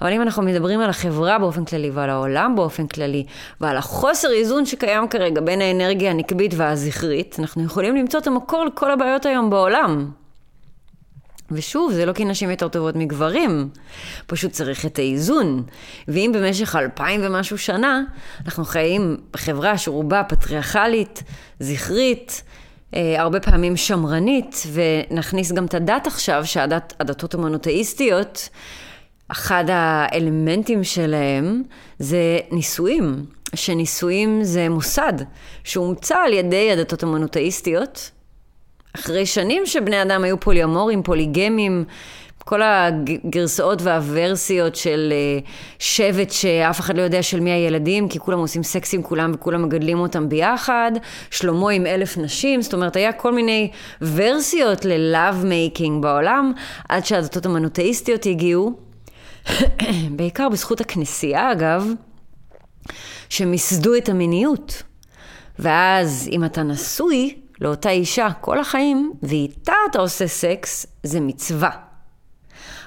אבל 0.00 0.12
אם 0.12 0.22
אנחנו 0.22 0.42
מדברים 0.42 0.80
על 0.80 0.90
החברה 0.90 1.38
באופן 1.38 1.64
כללי 1.64 1.90
ועל 1.90 2.10
העולם 2.10 2.56
באופן 2.56 2.86
כללי, 2.86 3.24
ועל 3.60 3.76
החוסר 3.76 4.32
איזון 4.32 4.66
שקיים 4.66 5.08
כרגע 5.08 5.40
בין 5.40 5.60
האנרגיה 5.60 5.83
הנקבית 5.90 6.54
והזכרית, 6.56 7.36
אנחנו 7.38 7.64
יכולים 7.64 7.96
למצוא 7.96 8.20
את 8.20 8.26
המקור 8.26 8.64
לכל 8.64 8.90
הבעיות 8.90 9.26
היום 9.26 9.50
בעולם. 9.50 10.10
ושוב, 11.50 11.92
זה 11.92 12.06
לא 12.06 12.12
כי 12.12 12.24
נשים 12.24 12.50
יותר 12.50 12.68
טובות 12.68 12.96
מגברים, 12.96 13.68
פשוט 14.26 14.52
צריך 14.52 14.86
את 14.86 14.98
האיזון. 14.98 15.62
ואם 16.08 16.30
במשך 16.34 16.76
אלפיים 16.76 17.20
ומשהו 17.24 17.58
שנה, 17.58 18.02
אנחנו 18.44 18.64
חיים 18.64 19.16
בחברה 19.32 19.78
שרובה 19.78 20.22
פטריארכלית, 20.28 21.22
זכרית, 21.60 22.42
אה, 22.94 23.20
הרבה 23.20 23.40
פעמים 23.40 23.76
שמרנית, 23.76 24.62
ונכניס 24.72 25.52
גם 25.52 25.64
את 25.64 25.74
הדת 25.74 26.06
עכשיו, 26.06 26.46
שהדתות 26.46 27.34
המונותאיסטיות, 27.34 28.48
אחד 29.28 29.64
האלמנטים 29.68 30.84
שלהם 30.84 31.62
זה 31.98 32.38
נישואים, 32.50 33.26
שנישואים 33.56 34.44
זה 34.44 34.68
מוסד 34.68 35.12
שהומצא 35.64 36.16
על 36.16 36.32
ידי 36.32 36.72
הדתות 36.72 37.02
המונותאיסטיות, 37.02 38.10
אחרי 38.96 39.26
שנים 39.26 39.66
שבני 39.66 40.02
אדם 40.02 40.24
היו 40.24 40.40
פוליאמורים, 40.40 41.02
פוליגמים, 41.02 41.84
כל 42.44 42.60
הגרסאות 42.62 43.82
והוורסיות 43.82 44.76
של 44.76 45.12
אה, 45.12 45.38
שבט 45.78 46.30
שאף 46.30 46.80
אחד 46.80 46.96
לא 46.96 47.02
יודע 47.02 47.22
של 47.22 47.40
מי 47.40 47.50
הילדים, 47.50 48.08
כי 48.08 48.18
כולם 48.18 48.38
עושים 48.38 48.62
סקס 48.62 48.94
עם 48.94 49.02
כולם 49.02 49.32
וכולם 49.34 49.62
מגדלים 49.62 49.98
אותם 49.98 50.28
ביחד, 50.28 50.92
שלמה 51.30 51.70
עם 51.70 51.86
אלף 51.86 52.18
נשים, 52.18 52.62
זאת 52.62 52.74
אומרת, 52.74 52.96
היה 52.96 53.12
כל 53.12 53.32
מיני 53.34 53.70
ורסיות 54.02 54.84
ל 54.84 54.96
love 54.96 55.42
making 55.44 56.02
בעולם, 56.02 56.52
עד 56.88 57.06
שהדתות 57.06 57.46
המונותאיסטיות 57.46 58.26
הגיעו, 58.26 58.72
בעיקר 60.16 60.48
בזכות 60.48 60.80
הכנסייה 60.80 61.52
אגב, 61.52 61.86
שמיסדו 63.34 63.96
את 63.96 64.08
המיניות. 64.08 64.82
ואז 65.58 66.28
אם 66.32 66.44
אתה 66.44 66.62
נשוי, 66.62 67.38
לאותה 67.60 67.90
אישה 67.90 68.28
כל 68.40 68.60
החיים, 68.60 69.12
ואיתה 69.22 69.72
אתה 69.90 69.98
עושה 69.98 70.26
סקס, 70.26 70.86
זה 71.02 71.20
מצווה. 71.20 71.70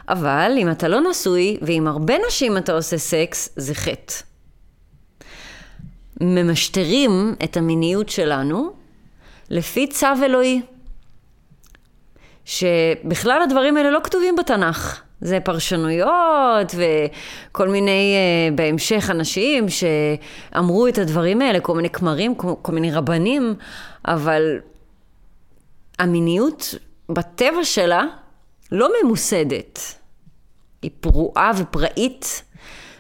אבל 0.10 0.52
אם 0.58 0.72
אתה 0.72 0.88
לא 0.88 1.02
נשוי, 1.10 1.58
ועם 1.62 1.88
הרבה 1.88 2.14
נשים 2.28 2.58
אתה 2.58 2.74
עושה 2.74 2.98
סקס, 2.98 3.50
זה 3.56 3.76
חטא. 3.76 4.14
ממשטרים 6.22 7.36
את 7.44 7.58
המיניות 7.58 8.10
שלנו 8.10 8.74
לפי 9.50 9.88
צו 9.88 10.08
אלוהי. 10.24 10.62
שבכלל 12.46 13.42
הדברים 13.42 13.78
האלה 13.78 13.92
לא 13.92 14.00
כתובים 14.04 14.36
בתנ"ך. 14.36 15.07
זה 15.22 15.40
פרשנויות 15.40 16.76
וכל 16.76 17.68
מיני, 17.68 18.16
uh, 18.16 18.56
בהמשך 18.56 19.10
אנשים 19.12 19.66
שאמרו 19.70 20.88
את 20.88 20.98
הדברים 20.98 21.42
האלה, 21.42 21.60
כל 21.60 21.76
מיני 21.76 21.90
כמרים, 21.90 22.36
כל 22.36 22.72
מיני 22.72 22.92
רבנים, 22.92 23.56
אבל 24.08 24.60
המיניות 26.00 26.76
בטבע 27.10 27.64
שלה 27.64 28.04
לא 28.72 28.90
ממוסדת. 29.04 29.80
היא 30.82 30.92
פרועה 31.00 31.52
ופראית, 31.58 32.44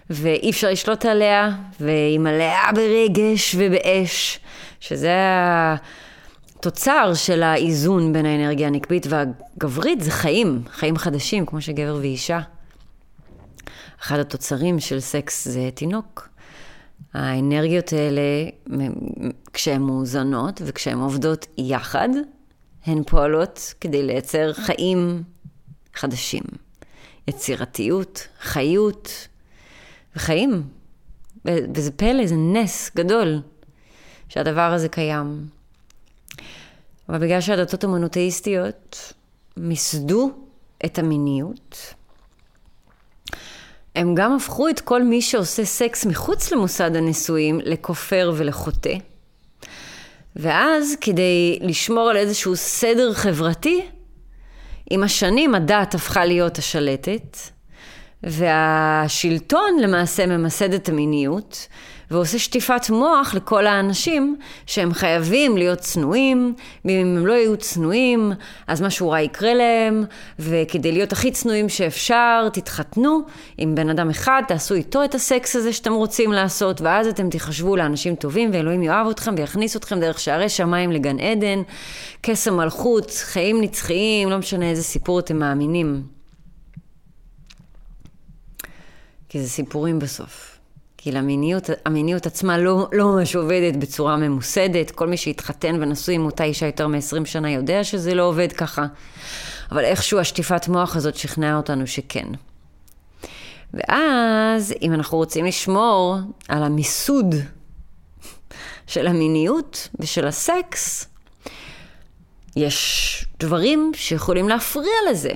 ואי 0.09 0.49
אפשר 0.49 0.69
לשלוט 0.69 1.05
עליה, 1.05 1.49
והיא 1.79 2.19
מלאה 2.19 2.71
ברגש 2.75 3.55
ובאש, 3.59 4.39
שזה 4.79 5.15
התוצר 6.67 7.11
של 7.13 7.43
האיזון 7.43 8.13
בין 8.13 8.25
האנרגיה 8.25 8.67
הנקבית 8.67 9.07
והגברית, 9.09 10.01
זה 10.01 10.11
חיים, 10.11 10.63
חיים 10.71 10.97
חדשים, 10.97 11.45
כמו 11.45 11.61
שגבר 11.61 11.95
ואישה. 12.01 12.39
אחד 14.01 14.19
התוצרים 14.19 14.79
של 14.79 14.99
סקס 14.99 15.47
זה 15.47 15.69
תינוק. 15.73 16.29
האנרגיות 17.13 17.93
האלה, 17.93 18.21
כשהן 19.53 19.81
מאוזנות 19.81 20.61
וכשהן 20.65 20.97
עובדות 20.97 21.47
יחד, 21.57 22.09
הן 22.85 23.03
פועלות 23.03 23.73
כדי 23.81 24.03
לייצר 24.03 24.53
חיים 24.53 25.23
חדשים. 25.95 26.43
יצירתיות, 27.27 28.27
חיות 28.41 29.27
וחיים. 30.15 30.63
וזה 31.45 31.91
פלא, 31.91 32.27
זה 32.27 32.35
נס 32.35 32.91
גדול 32.95 33.41
שהדבר 34.29 34.73
הזה 34.73 34.89
קיים. 34.89 35.56
אבל 37.09 37.17
בגלל 37.17 37.41
שהדתות 37.41 37.83
המונותאיסטיות 37.83 39.13
מיסדו 39.57 40.31
את 40.85 40.99
המיניות, 40.99 41.93
הם 43.95 44.15
גם 44.15 44.35
הפכו 44.35 44.69
את 44.69 44.79
כל 44.79 45.03
מי 45.03 45.21
שעושה 45.21 45.65
סקס 45.65 46.05
מחוץ 46.05 46.51
למוסד 46.51 46.95
הנישואים 46.95 47.59
לכופר 47.63 48.33
ולחוטא. 48.35 48.97
ואז 50.35 50.95
כדי 51.01 51.59
לשמור 51.61 52.09
על 52.09 52.17
איזשהו 52.17 52.55
סדר 52.55 53.13
חברתי, 53.13 53.85
עם 54.89 55.03
השנים 55.03 55.55
הדת 55.55 55.95
הפכה 55.95 56.25
להיות 56.25 56.57
השלטת, 56.57 57.37
והשלטון 58.23 59.79
למעשה 59.81 60.25
ממסד 60.25 60.73
את 60.73 60.89
המיניות, 60.89 61.67
ועושה 62.11 62.39
שטיפת 62.39 62.89
מוח 62.89 63.33
לכל 63.35 63.67
האנשים 63.67 64.37
שהם 64.65 64.93
חייבים 64.93 65.57
להיות 65.57 65.79
צנועים, 65.79 66.53
ואם 66.85 67.17
הם 67.17 67.27
לא 67.27 67.33
יהיו 67.33 67.57
צנועים, 67.57 68.31
אז 68.67 68.81
משהו 68.81 69.09
רע 69.09 69.21
יקרה 69.21 69.53
להם, 69.53 70.03
וכדי 70.39 70.91
להיות 70.91 71.11
הכי 71.11 71.31
צנועים 71.31 71.69
שאפשר, 71.69 72.49
תתחתנו 72.53 73.19
עם 73.57 73.75
בן 73.75 73.89
אדם 73.89 74.09
אחד, 74.09 74.43
תעשו 74.47 74.75
איתו 74.75 75.03
את 75.03 75.15
הסקס 75.15 75.55
הזה 75.55 75.73
שאתם 75.73 75.93
רוצים 75.93 76.31
לעשות, 76.31 76.81
ואז 76.81 77.07
אתם 77.07 77.29
תיחשבו 77.29 77.75
לאנשים 77.75 78.15
טובים, 78.15 78.49
ואלוהים 78.53 78.83
יאהב 78.83 79.07
אתכם 79.07 79.35
ויכניס 79.37 79.75
אתכם 79.75 79.99
דרך 79.99 80.19
שערי 80.19 80.49
שמיים 80.49 80.91
לגן 80.91 81.19
עדן, 81.19 81.61
קסם 82.21 82.57
מלכות, 82.57 83.11
חיים 83.11 83.61
נצחיים, 83.61 84.29
לא 84.29 84.37
משנה 84.37 84.69
איזה 84.69 84.83
סיפור 84.83 85.19
אתם 85.19 85.37
מאמינים. 85.37 86.03
כי 89.29 89.41
זה 89.41 89.49
סיפורים 89.49 89.99
בסוף. 89.99 90.56
כי 91.07 91.11
למיניות, 91.11 91.69
המיניות 91.85 92.25
עצמה 92.25 92.57
לא, 92.57 92.87
לא 92.91 93.05
ממש 93.05 93.35
עובדת 93.35 93.75
בצורה 93.75 94.17
ממוסדת. 94.17 94.91
כל 94.91 95.07
מי 95.07 95.17
שהתחתן 95.17 95.75
ונשוי 95.81 96.15
עם 96.15 96.25
אותה 96.25 96.43
אישה 96.43 96.65
יותר 96.65 96.87
מ-20 96.87 97.25
שנה 97.25 97.51
יודע 97.51 97.83
שזה 97.83 98.13
לא 98.13 98.23
עובד 98.23 98.51
ככה. 98.51 98.85
אבל 99.71 99.83
איכשהו 99.83 100.19
השטיפת 100.19 100.67
מוח 100.67 100.95
הזאת 100.95 101.15
שכנעה 101.15 101.57
אותנו 101.57 101.87
שכן. 101.87 102.27
ואז, 103.73 104.73
אם 104.81 104.93
אנחנו 104.93 105.17
רוצים 105.17 105.45
לשמור 105.45 106.17
על 106.47 106.63
המיסוד 106.63 107.35
של 108.87 109.07
המיניות 109.07 109.89
ושל 109.99 110.27
הסקס, 110.27 111.07
יש 112.55 113.25
דברים 113.39 113.91
שיכולים 113.95 114.49
להפריע 114.49 114.95
לזה. 115.11 115.33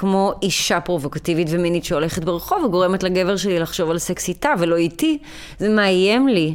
כמו 0.00 0.32
אישה 0.42 0.80
פרובוקטיבית 0.80 1.48
ומינית 1.50 1.84
שהולכת 1.84 2.24
ברחוב 2.24 2.64
וגורמת 2.64 3.02
לגבר 3.02 3.36
שלי 3.36 3.58
לחשוב 3.58 3.90
על 3.90 3.98
סקס 3.98 4.28
איתה 4.28 4.52
ולא 4.58 4.76
איתי, 4.76 5.18
זה 5.58 5.68
מאיים 5.68 6.28
לי 6.28 6.54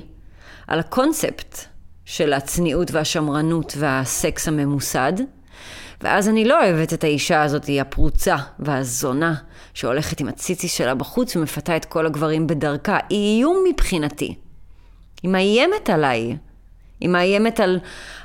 על 0.67 0.79
הקונספט 0.79 1.59
של 2.05 2.33
הצניעות 2.33 2.91
והשמרנות 2.91 3.73
והסקס 3.77 4.47
הממוסד. 4.47 5.13
ואז 6.01 6.29
אני 6.29 6.45
לא 6.45 6.63
אוהבת 6.63 6.93
את 6.93 7.03
האישה 7.03 7.43
הזאת, 7.43 7.65
היא 7.65 7.81
הפרוצה 7.81 8.35
והזונה, 8.59 9.33
שהולכת 9.73 10.19
עם 10.19 10.27
הציצי 10.27 10.67
שלה 10.67 10.95
בחוץ 10.95 11.35
ומפתה 11.35 11.75
את 11.75 11.85
כל 11.85 12.05
הגברים 12.05 12.47
בדרכה. 12.47 12.97
היא 13.09 13.38
איום 13.38 13.63
מבחינתי. 13.69 14.35
היא 15.23 15.31
מאיימת 15.31 15.89
עליי. 15.89 16.38
היא 17.03 17.10
מאיימת 17.10 17.60
על 17.60 17.79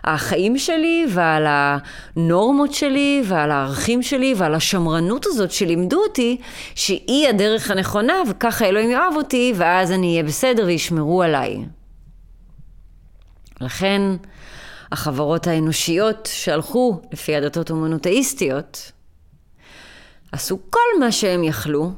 החיים 0.04 0.58
שלי 0.58 1.06
ועל 1.08 1.46
הנורמות 1.48 2.74
שלי 2.74 3.22
ועל 3.24 3.50
הערכים 3.50 4.02
שלי 4.02 4.34
ועל 4.36 4.54
השמרנות 4.54 5.26
הזאת 5.26 5.50
שלימדו 5.50 6.02
אותי 6.02 6.40
שהיא 6.74 7.28
הדרך 7.28 7.70
הנכונה 7.70 8.14
וככה 8.28 8.64
אלוהים 8.64 8.90
יאהב 8.90 9.16
אותי 9.16 9.52
ואז 9.56 9.92
אני 9.92 10.12
אהיה 10.12 10.22
בסדר 10.22 10.64
וישמרו 10.66 11.22
עליי. 11.22 11.58
לכן 13.60 14.02
החברות 14.92 15.46
האנושיות 15.46 16.28
שהלכו 16.32 17.00
לפי 17.12 17.36
הדתות 17.36 17.70
המונותאיסטיות 17.70 18.92
עשו 20.32 20.58
כל 20.70 21.00
מה 21.00 21.12
שהם 21.12 21.44
יכלו 21.44 21.92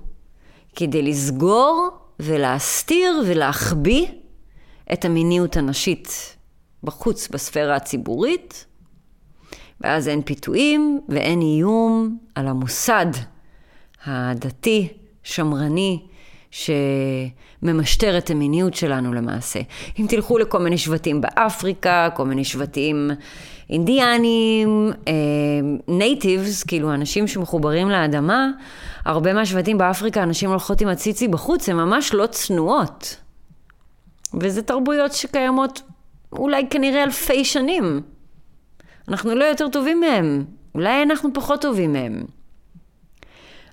כדי 0.76 1.02
לסגור 1.02 1.88
ולהסתיר 2.20 3.22
ולהחביא 3.26 4.06
את 4.92 5.04
המיניות 5.04 5.56
הנשית 5.56 6.36
בחוץ 6.84 7.28
בספירה 7.28 7.76
הציבורית, 7.76 8.66
ואז 9.80 10.08
אין 10.08 10.22
פיתויים 10.22 11.00
ואין 11.08 11.40
איום 11.40 12.18
על 12.34 12.48
המוסד 12.48 13.06
הדתי, 14.04 14.88
שמרני, 15.22 16.00
שממשטר 16.50 18.18
את 18.18 18.30
המיניות 18.30 18.74
שלנו 18.74 19.12
למעשה. 19.12 19.60
אם 19.98 20.06
תלכו 20.08 20.38
לכל 20.38 20.58
מיני 20.58 20.78
שבטים 20.78 21.20
באפריקה, 21.20 22.08
כל 22.16 22.24
מיני 22.24 22.44
שבטים 22.44 23.10
אינדיאנים, 23.70 24.90
נייטיבס, 25.88 26.62
אה, 26.62 26.68
כאילו 26.68 26.94
אנשים 26.94 27.28
שמחוברים 27.28 27.90
לאדמה, 27.90 28.50
הרבה 29.04 29.32
מהשבטים 29.32 29.78
באפריקה, 29.78 30.22
אנשים 30.22 30.50
הולכות 30.50 30.80
עם 30.80 30.88
הציצי 30.88 31.28
בחוץ, 31.28 31.68
הן 31.68 31.76
ממש 31.76 32.14
לא 32.14 32.26
צנועות. 32.26 33.16
וזה 34.40 34.62
תרבויות 34.62 35.12
שקיימות 35.12 35.82
אולי 36.32 36.66
כנראה 36.70 37.02
אלפי 37.02 37.44
שנים. 37.44 38.00
אנחנו 39.08 39.34
לא 39.34 39.44
יותר 39.44 39.68
טובים 39.68 40.00
מהם, 40.00 40.44
אולי 40.74 41.02
אנחנו 41.02 41.30
פחות 41.34 41.62
טובים 41.62 41.92
מהם. 41.92 42.22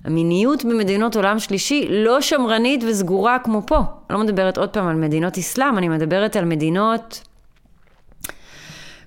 המיניות 0.04 0.64
במדינות 0.64 1.16
עולם 1.16 1.38
שלישי 1.38 1.86
לא 1.90 2.20
שמרנית 2.20 2.84
וסגורה 2.88 3.38
כמו 3.38 3.62
פה. 3.66 3.76
אני 3.76 4.18
לא 4.18 4.24
מדברת 4.24 4.58
עוד 4.58 4.68
פעם 4.68 4.88
על 4.88 4.96
מדינות 4.96 5.38
אסלאם, 5.38 5.78
אני 5.78 5.88
מדברת 5.88 6.36
על 6.36 6.44
מדינות 6.44 7.22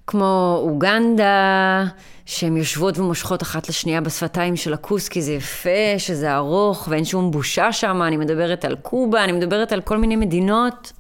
כמו 0.08 0.60
אוגנדה, 0.62 1.86
שהן 2.26 2.58
יושבות 2.58 3.00
ומושכות 3.00 3.42
אחת 3.42 3.70
לשנייה 3.70 4.02
בשפתיים 4.02 4.56
של 4.56 4.74
הכוס, 4.74 5.10
כי 5.10 5.22
זה 5.22 5.32
יפה, 5.32 5.98
שזה 5.98 6.36
ארוך 6.36 6.88
ואין 6.92 7.06
שום 7.06 7.32
בושה 7.32 7.72
שם. 7.72 8.02
אני 8.02 8.18
מדברת 8.18 8.66
על 8.66 8.76
קובה, 8.76 9.24
אני 9.24 9.32
מדברת 9.32 9.72
על 9.72 9.82
כל 9.82 9.98
מיני 9.98 10.16
מדינות 10.16 10.92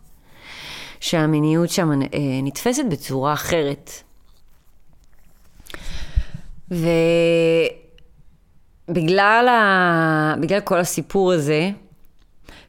שהמיניות 1.01 1.69
שם 1.69 1.91
אה, 1.91 2.07
נתפסת 2.43 2.83
בצורה 2.91 3.33
אחרת. 3.33 3.91
ובגלל 8.87 9.47
ה... 9.47 10.35
כל 10.63 10.79
הסיפור 10.79 11.31
הזה, 11.31 11.69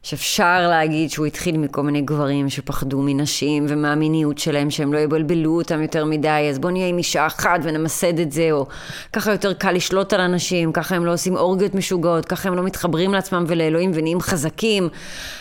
שאפשר 0.02 0.68
להגיד 0.68 1.10
שהוא 1.10 1.26
התחיל 1.26 1.58
מכל 1.58 1.82
מיני 1.82 2.00
גברים 2.00 2.50
שפחדו 2.50 3.02
מנשים 3.02 3.66
ומהמיניות 3.68 4.38
שלהם, 4.38 4.70
שהם 4.70 4.92
לא 4.92 4.98
יבלבלו 4.98 5.56
אותם 5.56 5.82
יותר 5.82 6.04
מדי, 6.04 6.46
אז 6.50 6.58
בואו 6.58 6.72
נהיה 6.72 6.86
עם 6.86 6.98
אישה 6.98 7.26
אחת 7.26 7.60
ונמסד 7.62 8.18
את 8.18 8.32
זה, 8.32 8.48
או 8.52 8.66
ככה 9.12 9.32
יותר 9.32 9.52
קל 9.52 9.72
לשלוט 9.72 10.12
על 10.12 10.20
אנשים, 10.20 10.72
ככה 10.72 10.96
הם 10.96 11.04
לא 11.06 11.12
עושים 11.12 11.36
אורגיות 11.36 11.74
משוגעות, 11.74 12.24
ככה 12.24 12.48
הם 12.48 12.54
לא 12.54 12.62
מתחברים 12.62 13.12
לעצמם 13.12 13.44
ולאלוהים 13.48 13.90
ונהיים 13.94 14.20
חזקים. 14.20 14.88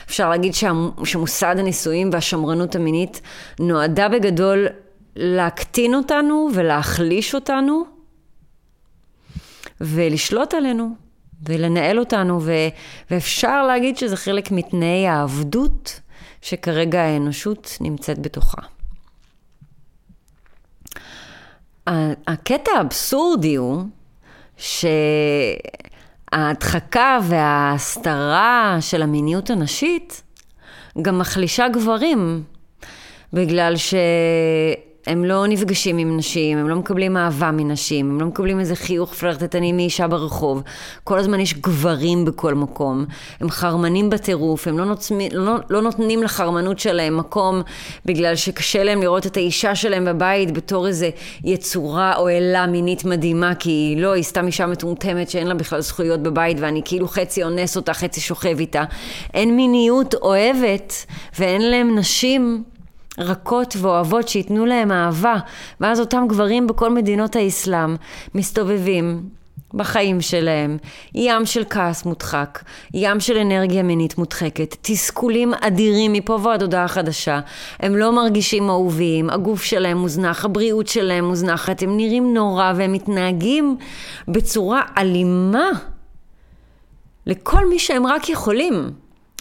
אפשר 0.06 0.30
להגיד 0.30 0.54
שמוסד 1.04 1.56
הנישואים 1.60 2.10
והשמרנות 2.14 2.76
המינית 2.76 3.22
נועדה 3.60 4.10
בגדול 4.10 4.68
להקטין 5.16 5.96
אותנו 5.96 6.50
ולהחליש 6.54 7.36
אותנו 7.36 7.84
ולשלוט 9.82 10.54
עלינו. 10.54 11.01
ולנהל 11.44 12.00
אותנו, 12.00 12.40
ו, 12.42 12.52
ואפשר 13.12 13.68
להגיד 13.68 13.98
שזה 13.98 14.18
חלק 14.18 14.52
מתנאי 14.52 15.08
העבדות 15.08 16.00
שכרגע 16.42 17.02
האנושות 17.02 17.78
נמצאת 17.82 18.20
בתוכה. 18.20 18.62
הקטע 22.28 22.72
האבסורדי 22.78 23.56
הוא 23.56 23.84
שההדחקה 26.32 27.20
וההסתרה 27.24 28.78
של 28.80 29.02
המיניות 29.02 29.50
הנשית 29.50 30.24
גם 31.02 31.20
מחלישה 31.20 31.68
גברים, 31.70 32.44
בגלל 33.34 33.78
ש... 33.78 33.94
הם 35.08 35.26
לא 35.26 35.48
נפגשים 35.48 35.98
עם 35.98 36.18
נשים, 36.18 36.58
הם 36.58 36.70
לא 36.70 36.76
מקבלים 36.76 37.18
אהבה 37.18 37.52
מנשים, 37.52 38.10
הם 38.10 38.22
לא 38.22 38.28
מקבלים 38.28 38.60
איזה 38.60 38.76
חיוך 38.76 39.14
פלרטטני 39.14 39.72
מאישה 39.72 40.08
ברחוב. 40.08 40.64
כל 41.04 41.20
הזמן 41.20 41.40
יש 41.40 41.54
גברים 41.54 42.26
בכל 42.26 42.54
מקום. 42.54 43.06
הם 43.40 43.50
חרמנים 43.50 44.10
בטירוף, 44.10 44.68
הם 44.68 44.78
לא, 44.78 44.86
נוצמי, 44.86 45.30
לא, 45.34 45.56
לא 45.70 45.82
נותנים 45.82 46.24
לחרמנות 46.24 46.80
שלהם 46.80 47.18
מקום 47.18 47.62
בגלל 48.06 48.36
שקשה 48.36 48.84
להם 48.84 49.02
לראות 49.02 49.26
את 49.26 49.38
האישה 49.38 49.76
שלהם 49.76 50.06
בבית 50.06 50.52
בתור 50.52 50.88
איזה 50.88 51.10
יצורה 51.44 52.16
או 52.16 52.30
אלה 52.30 52.68
מינית 52.68 53.06
מדהימה, 53.06 53.56
כי 53.56 53.70
היא 53.70 53.98
לא, 53.98 54.14
היא 54.14 54.24
סתם 54.24 54.48
אישה 54.48 54.66
מטומטמת 54.66 55.30
שאין 55.30 55.48
לה 55.48 55.54
בכלל 55.54 55.82
זכויות 55.82 56.24
בבית 56.24 56.58
ואני 56.60 56.82
כאילו 56.86 57.08
חצי 57.08 57.44
אונס 57.44 57.78
אותה, 57.78 57.94
חצי 57.94 58.22
שוכב 58.22 58.60
איתה. 58.60 58.84
אין 59.34 59.56
מיניות 59.56 60.14
אוהבת 60.14 61.06
ואין 61.40 61.62
להם 61.62 61.98
נשים 61.98 62.64
רכות 63.18 63.76
ואוהבות 63.78 64.28
שייתנו 64.28 64.66
להם 64.66 64.92
אהבה, 64.92 65.36
ואז 65.82 66.00
אותם 66.00 66.26
גברים 66.30 66.68
בכל 66.68 66.94
מדינות 66.94 67.36
האסלאם 67.36 67.96
מסתובבים 68.36 69.30
בחיים 69.74 70.22
שלהם, 70.22 70.78
ים 71.16 71.46
של 71.46 71.64
כעס 71.70 72.06
מודחק, 72.06 72.64
ים 72.94 73.20
של 73.20 73.38
אנרגיה 73.38 73.84
מינית 73.84 74.18
מודחקת, 74.18 74.76
תסכולים 74.82 75.54
אדירים 75.54 76.14
מפה 76.14 76.40
ועד 76.44 76.62
הודעה 76.62 76.88
חדשה. 76.88 77.40
הם 77.80 77.96
לא 77.96 78.12
מרגישים 78.12 78.70
אהובים, 78.70 79.30
הגוף 79.30 79.64
שלהם 79.64 79.98
מוזנח, 79.98 80.46
הבריאות 80.46 80.88
שלהם 80.88 81.26
מוזנחת, 81.26 81.84
הם 81.84 81.98
נראים 81.98 82.34
נורא 82.34 82.74
והם 82.76 82.94
מתנהגים 82.94 83.78
בצורה 84.28 84.82
אלימה 84.98 85.70
לכל 87.26 87.70
מי 87.70 87.80
שהם 87.80 88.08
רק 88.08 88.30
יכולים. 88.30 88.92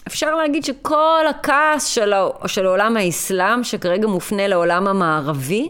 אפשר 0.07 0.35
להגיד 0.35 0.65
שכל 0.65 1.25
הכעס 1.29 1.85
של, 1.85 2.13
של 2.45 2.65
עולם 2.65 2.97
האסלאם, 2.97 3.63
שכרגע 3.63 4.07
מופנה 4.07 4.47
לעולם 4.47 4.87
המערבי, 4.87 5.69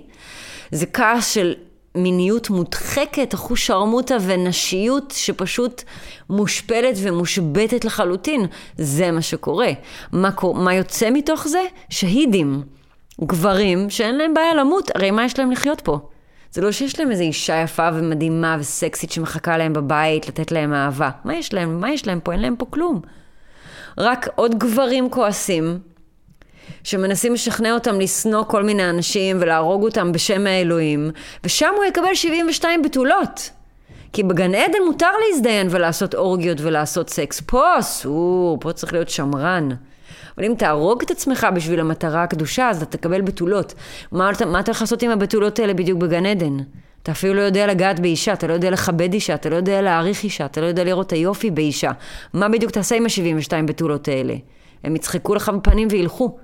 זה 0.71 0.85
כעס 0.85 1.33
של 1.33 1.53
מיניות 1.95 2.49
מודחקת, 2.49 3.33
אחוש 3.33 3.67
שרמוטה 3.67 4.17
ונשיות 4.25 5.13
שפשוט 5.17 5.83
מושפלת 6.29 6.95
ומושבתת 7.01 7.85
לחלוטין. 7.85 8.45
זה 8.77 9.11
מה 9.11 9.21
שקורה. 9.21 9.71
מה, 10.11 10.29
מה 10.55 10.73
יוצא 10.73 11.09
מתוך 11.11 11.47
זה? 11.47 11.61
שהידים. 11.89 12.63
גברים 13.21 13.89
שאין 13.89 14.17
להם 14.17 14.33
בעיה 14.33 14.53
למות, 14.53 14.91
הרי 14.95 15.11
מה 15.11 15.25
יש 15.25 15.39
להם 15.39 15.51
לחיות 15.51 15.81
פה? 15.81 15.99
זה 16.51 16.61
לא 16.61 16.71
שיש 16.71 16.99
להם 16.99 17.11
איזו 17.11 17.23
אישה 17.23 17.61
יפה 17.61 17.89
ומדהימה 17.93 18.57
וסקסית 18.59 19.11
שמחכה 19.11 19.57
להם 19.57 19.73
בבית 19.73 20.27
לתת 20.27 20.51
להם 20.51 20.73
אהבה. 20.73 21.09
מה 21.23 21.35
יש 21.35 21.53
להם? 21.53 21.81
מה 21.81 21.91
יש 21.91 22.07
להם 22.07 22.19
פה? 22.19 22.31
אין 22.31 22.41
להם 22.41 22.55
פה 22.55 22.65
כלום. 22.69 23.01
רק 23.97 24.27
עוד 24.35 24.59
גברים 24.59 25.09
כועסים, 25.09 25.79
שמנסים 26.83 27.33
לשכנע 27.33 27.73
אותם 27.73 27.99
לשנוא 27.99 28.43
כל 28.43 28.63
מיני 28.63 28.89
אנשים 28.89 29.37
ולהרוג 29.39 29.83
אותם 29.83 30.11
בשם 30.11 30.47
האלוהים, 30.47 31.11
ושם 31.43 31.73
הוא 31.77 31.85
יקבל 31.85 32.15
72 32.15 32.81
בתולות. 32.81 33.49
כי 34.13 34.23
בגן 34.23 34.55
עדן 34.55 34.79
מותר 34.85 35.09
להזדיין 35.27 35.67
ולעשות 35.71 36.15
אורגיות 36.15 36.57
ולעשות 36.61 37.09
סקס. 37.09 37.41
פה 37.45 37.79
אסור, 37.79 38.57
פה 38.61 38.73
צריך 38.73 38.93
להיות 38.93 39.09
שמרן. 39.09 39.69
אבל 40.37 40.45
אם 40.45 40.53
תהרוג 40.57 41.01
את 41.01 41.11
עצמך 41.11 41.47
בשביל 41.55 41.79
המטרה 41.79 42.23
הקדושה, 42.23 42.69
אז 42.69 42.81
אתה 42.81 42.97
תקבל 42.97 43.21
בתולות. 43.21 43.73
מה, 44.11 44.29
מה 44.45 44.59
אתה 44.59 44.71
הולך 44.71 44.81
לעשות 44.81 45.03
עם 45.03 45.11
הבתולות 45.11 45.59
האלה 45.59 45.73
בדיוק 45.73 45.99
בגן 45.99 46.25
עדן? 46.25 46.57
אתה 47.03 47.11
אפילו 47.11 47.33
לא 47.33 47.41
יודע 47.41 47.67
לגעת 47.67 47.99
באישה, 47.99 48.33
אתה 48.33 48.47
לא 48.47 48.53
יודע 48.53 48.69
לכבד 48.69 49.13
אישה, 49.13 49.33
אתה 49.33 49.49
לא 49.49 49.55
יודע 49.55 49.81
להעריך 49.81 50.23
אישה, 50.23 50.45
אתה 50.45 50.61
לא 50.61 50.65
יודע 50.65 50.83
לראות 50.83 51.07
את 51.07 51.11
היופי 51.11 51.51
באישה. 51.51 51.91
מה 52.33 52.49
בדיוק 52.49 52.71
תעשה 52.71 52.95
עם 52.95 53.05
ה-72 53.05 53.65
בתולות 53.65 54.07
האלה? 54.07 54.35
הם 54.83 54.95
יצחקו 54.95 55.35
לך 55.35 55.49
בפנים 55.49 55.87
וילכו. 55.91 56.37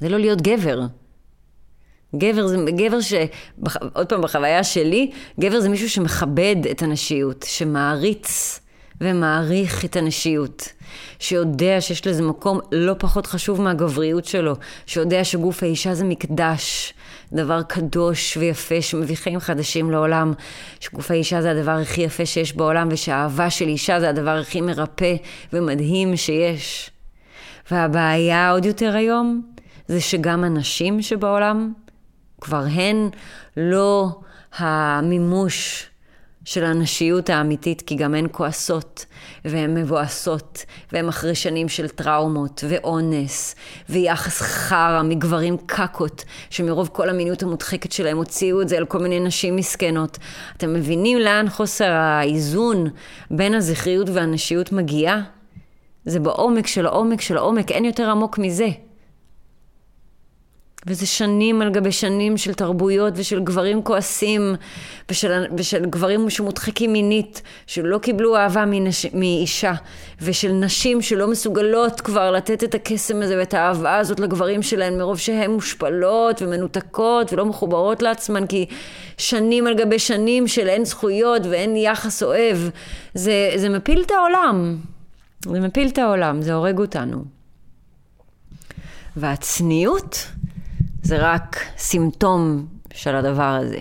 זה 0.00 0.08
לא 0.08 0.18
להיות 0.18 0.42
גבר. 0.42 0.80
גבר 2.16 2.46
זה 2.46 2.56
גבר 2.76 3.00
ש... 3.00 3.14
עוד 3.92 4.06
פעם, 4.08 4.22
בחוויה 4.22 4.64
שלי, 4.64 5.10
גבר 5.40 5.60
זה 5.60 5.68
מישהו 5.68 5.90
שמכבד 5.90 6.56
את 6.70 6.82
הנשיות, 6.82 7.44
שמעריץ 7.48 8.60
ומעריך 9.00 9.84
את 9.84 9.96
הנשיות, 9.96 10.68
שיודע 11.18 11.80
שיש 11.80 12.06
לזה 12.06 12.22
מקום 12.22 12.60
לא 12.72 12.94
פחות 12.98 13.26
חשוב 13.26 13.60
מהגבריות 13.60 14.24
שלו, 14.24 14.54
שיודע 14.86 15.24
שגוף 15.24 15.62
האישה 15.62 15.94
זה 15.94 16.04
מקדש, 16.04 16.94
דבר 17.34 17.62
קדוש 17.62 18.36
ויפה 18.36 18.82
שמביא 18.82 19.16
חיים 19.16 19.40
חדשים 19.40 19.90
לעולם, 19.90 20.32
שגוף 20.80 21.10
האישה 21.10 21.42
זה 21.42 21.50
הדבר 21.50 21.70
הכי 21.70 22.00
יפה 22.00 22.26
שיש 22.26 22.56
בעולם, 22.56 22.88
ושהאהבה 22.90 23.50
של 23.50 23.68
אישה 23.68 24.00
זה 24.00 24.08
הדבר 24.08 24.38
הכי 24.38 24.60
מרפא 24.60 25.14
ומדהים 25.52 26.16
שיש. 26.16 26.90
והבעיה 27.70 28.50
עוד 28.50 28.64
יותר 28.64 28.96
היום, 28.96 29.42
זה 29.88 30.00
שגם 30.00 30.44
הנשים 30.44 31.02
שבעולם, 31.02 31.72
כבר 32.40 32.64
הן 32.74 33.08
לא 33.56 34.08
המימוש 34.58 35.86
של 36.44 36.64
הנשיות 36.64 37.30
האמיתית, 37.30 37.82
כי 37.82 37.94
גם 37.94 38.14
הן 38.14 38.26
כועסות, 38.32 39.06
והן 39.44 39.74
מבואסות, 39.74 40.64
והן 40.92 41.08
אחרי 41.08 41.34
שנים 41.34 41.68
של 41.68 41.88
טראומות, 41.88 42.64
ואונס, 42.68 43.54
ויחס 43.88 44.40
חרא 44.40 45.02
מגברים 45.02 45.56
קקות, 45.66 46.24
שמרוב 46.50 46.90
כל 46.92 47.08
המיניות 47.08 47.42
המודחקת 47.42 47.92
שלהם 47.92 48.16
הוציאו 48.16 48.62
את 48.62 48.68
זה 48.68 48.76
על 48.76 48.86
כל 48.86 48.98
מיני 48.98 49.20
נשים 49.20 49.56
מסכנות. 49.56 50.18
אתם 50.56 50.74
מבינים 50.74 51.18
לאן 51.18 51.50
חוסר 51.50 51.90
האיזון 51.90 52.86
בין 53.30 53.54
הזכריות 53.54 54.08
והנשיות 54.08 54.72
מגיעה? 54.72 55.22
זה 56.04 56.20
בעומק 56.20 56.66
של 56.66 56.86
העומק 56.86 57.20
של 57.20 57.36
העומק, 57.36 57.70
אין 57.70 57.84
יותר 57.84 58.10
עמוק 58.10 58.38
מזה. 58.38 58.68
וזה 60.86 61.06
שנים 61.06 61.62
על 61.62 61.70
גבי 61.70 61.92
שנים 61.92 62.36
של 62.36 62.54
תרבויות 62.54 63.14
ושל 63.16 63.40
גברים 63.40 63.82
כועסים 63.82 64.54
ושל, 65.10 65.44
ושל 65.56 65.84
גברים 65.84 66.30
שמודחקים 66.30 66.92
מינית, 66.92 67.42
שלא 67.66 67.98
קיבלו 67.98 68.36
אהבה 68.36 68.64
מנש, 68.64 69.06
מאישה, 69.14 69.72
ושל 70.22 70.52
נשים 70.52 71.02
שלא 71.02 71.30
מסוגלות 71.30 72.00
כבר 72.00 72.30
לתת 72.30 72.64
את 72.64 72.74
הקסם 72.74 73.22
הזה 73.22 73.38
ואת 73.38 73.54
האהבה 73.54 73.96
הזאת 73.96 74.20
לגברים 74.20 74.62
שלהן 74.62 74.98
מרוב 74.98 75.18
שהן 75.18 75.50
מושפלות 75.50 76.42
ומנותקות 76.42 77.32
ולא 77.32 77.46
מחוברות 77.46 78.02
לעצמן, 78.02 78.46
כי 78.46 78.66
שנים 79.18 79.66
על 79.66 79.74
גבי 79.74 79.98
שנים 79.98 80.48
של 80.48 80.68
אין 80.68 80.84
זכויות 80.84 81.42
ואין 81.46 81.76
יחס 81.76 82.22
אוהב, 82.22 82.58
זה, 83.14 83.52
זה 83.56 83.68
מפיל 83.68 84.02
את 84.06 84.10
העולם. 84.10 84.76
זה 85.44 85.60
מפיל 85.60 85.88
את 85.88 85.98
העולם, 85.98 86.42
זה 86.42 86.54
הורג 86.54 86.78
אותנו. 86.78 87.24
והצניעות 89.16 90.26
זה 91.04 91.16
רק 91.18 91.64
סימפטום 91.78 92.66
של 92.94 93.16
הדבר 93.16 93.58
הזה. 93.60 93.78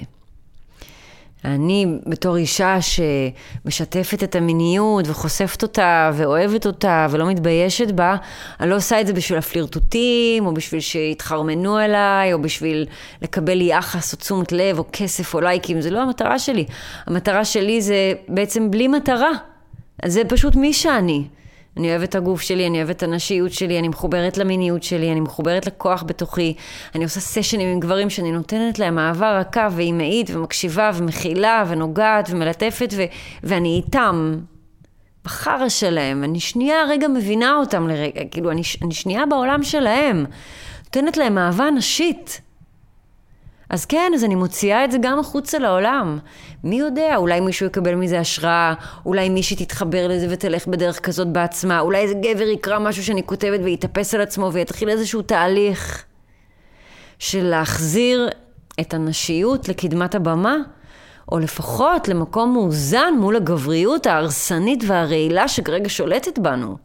אני 1.45 1.85
בתור 2.07 2.35
אישה 2.35 2.77
שמשתפת 2.81 4.23
את 4.23 4.35
המיניות 4.35 5.07
וחושפת 5.07 5.63
אותה 5.63 6.11
ואוהבת 6.13 6.65
אותה 6.65 7.07
ולא 7.09 7.27
מתביישת 7.27 7.91
בה, 7.91 8.15
אני 8.59 8.69
לא 8.69 8.75
עושה 8.75 9.01
את 9.01 9.07
זה 9.07 9.13
בשביל 9.13 9.39
הפלירטוטים, 9.39 10.45
או 10.45 10.53
בשביל 10.53 10.81
שיתחרמנו 10.81 11.79
אליי, 11.79 12.33
או 12.33 12.41
בשביל 12.41 12.85
לקבל 13.21 13.61
יחס 13.61 14.13
או 14.13 14.17
תשומת 14.17 14.51
לב 14.51 14.79
או 14.79 14.85
כסף 14.91 15.33
או 15.33 15.41
לייקים, 15.41 15.81
זה 15.81 15.89
לא 15.89 16.01
המטרה 16.01 16.39
שלי. 16.39 16.65
המטרה 17.05 17.45
שלי 17.45 17.81
זה 17.81 18.13
בעצם 18.27 18.71
בלי 18.71 18.87
מטרה. 18.87 19.31
זה 20.05 20.21
פשוט 20.29 20.55
מי 20.55 20.73
שאני. 20.73 21.27
אני 21.77 21.89
אוהבת 21.89 22.09
את 22.09 22.15
הגוף 22.15 22.41
שלי, 22.41 22.67
אני 22.67 22.77
אוהבת 22.77 22.95
את 22.95 23.03
הנשיות 23.03 23.51
שלי, 23.51 23.79
אני 23.79 23.87
מחוברת 23.87 24.37
למיניות 24.37 24.83
שלי, 24.83 25.11
אני 25.11 25.19
מחוברת 25.19 25.67
לכוח 25.67 26.03
בתוכי. 26.03 26.53
אני 26.95 27.03
עושה 27.03 27.19
סשנים 27.19 27.67
עם 27.67 27.79
גברים 27.79 28.09
שאני 28.09 28.31
נותנת 28.31 28.79
להם 28.79 28.99
אהבה 28.99 29.39
רכה 29.39 29.67
ואימהית 29.71 30.29
ומקשיבה 30.33 30.91
ומכילה 30.95 31.63
ונוגעת 31.67 32.29
ומלטפת 32.31 32.93
ו- 32.97 33.03
ואני 33.43 33.81
איתם. 33.85 34.37
בחרא 35.25 35.69
שלהם, 35.69 36.23
אני 36.23 36.39
שנייה 36.39 36.77
רגע 36.89 37.07
מבינה 37.07 37.55
אותם 37.55 37.87
לרגע, 37.87 38.21
כאילו 38.31 38.51
אני, 38.51 38.61
אני 38.81 38.93
שנייה 38.93 39.25
בעולם 39.25 39.63
שלהם. 39.63 40.25
נותנת 40.85 41.17
להם 41.17 41.37
אהבה 41.37 41.69
נשית. 41.69 42.41
אז 43.73 43.85
כן, 43.85 44.11
אז 44.15 44.23
אני 44.23 44.35
מוציאה 44.35 44.85
את 44.85 44.91
זה 44.91 44.97
גם 45.01 45.19
החוצה 45.19 45.59
לעולם. 45.59 46.19
מי 46.63 46.75
יודע, 46.75 47.15
אולי 47.15 47.39
מישהו 47.39 47.65
יקבל 47.65 47.95
מזה 47.95 48.19
השראה, 48.19 48.73
אולי 49.05 49.29
מישהי 49.29 49.55
תתחבר 49.55 50.07
לזה 50.07 50.27
ותלך 50.29 50.67
בדרך 50.67 50.99
כזאת 50.99 51.27
בעצמה, 51.27 51.79
אולי 51.79 51.97
איזה 51.97 52.13
גבר 52.13 52.47
יקרא 52.47 52.79
משהו 52.79 53.03
שאני 53.03 53.23
כותבת 53.25 53.59
ויתאפס 53.63 54.13
על 54.13 54.21
עצמו 54.21 54.53
ויתחיל 54.53 54.89
איזשהו 54.89 55.21
תהליך 55.21 56.03
של 57.19 57.43
להחזיר 57.43 58.29
את 58.79 58.93
הנשיות 58.93 59.69
לקדמת 59.69 60.15
הבמה, 60.15 60.55
או 61.31 61.39
לפחות 61.39 62.07
למקום 62.07 62.53
מאוזן 62.53 63.13
מול 63.19 63.35
הגבריות 63.35 64.07
ההרסנית 64.07 64.83
והרעילה 64.87 65.47
שכרגע 65.47 65.89
שולטת 65.89 66.39
בנו. 66.39 66.77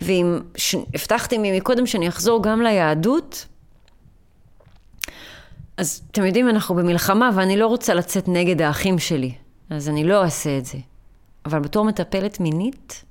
ואם 0.00 0.38
ש... 0.56 0.76
הבטחתי 0.94 1.38
מקודם 1.38 1.86
שאני 1.86 2.08
אחזור 2.08 2.42
גם 2.42 2.62
ליהדות, 2.62 3.46
אז 5.78 6.02
אתם 6.10 6.24
יודעים, 6.24 6.48
אנחנו 6.48 6.74
במלחמה 6.74 7.30
ואני 7.34 7.56
לא 7.56 7.66
רוצה 7.66 7.94
לצאת 7.94 8.28
נגד 8.28 8.62
האחים 8.62 8.98
שלי, 8.98 9.32
אז 9.70 9.88
אני 9.88 10.04
לא 10.04 10.22
אעשה 10.22 10.58
את 10.58 10.64
זה. 10.64 10.78
אבל 11.46 11.58
בתור 11.58 11.84
מטפלת 11.84 12.40
מינית, 12.40 13.04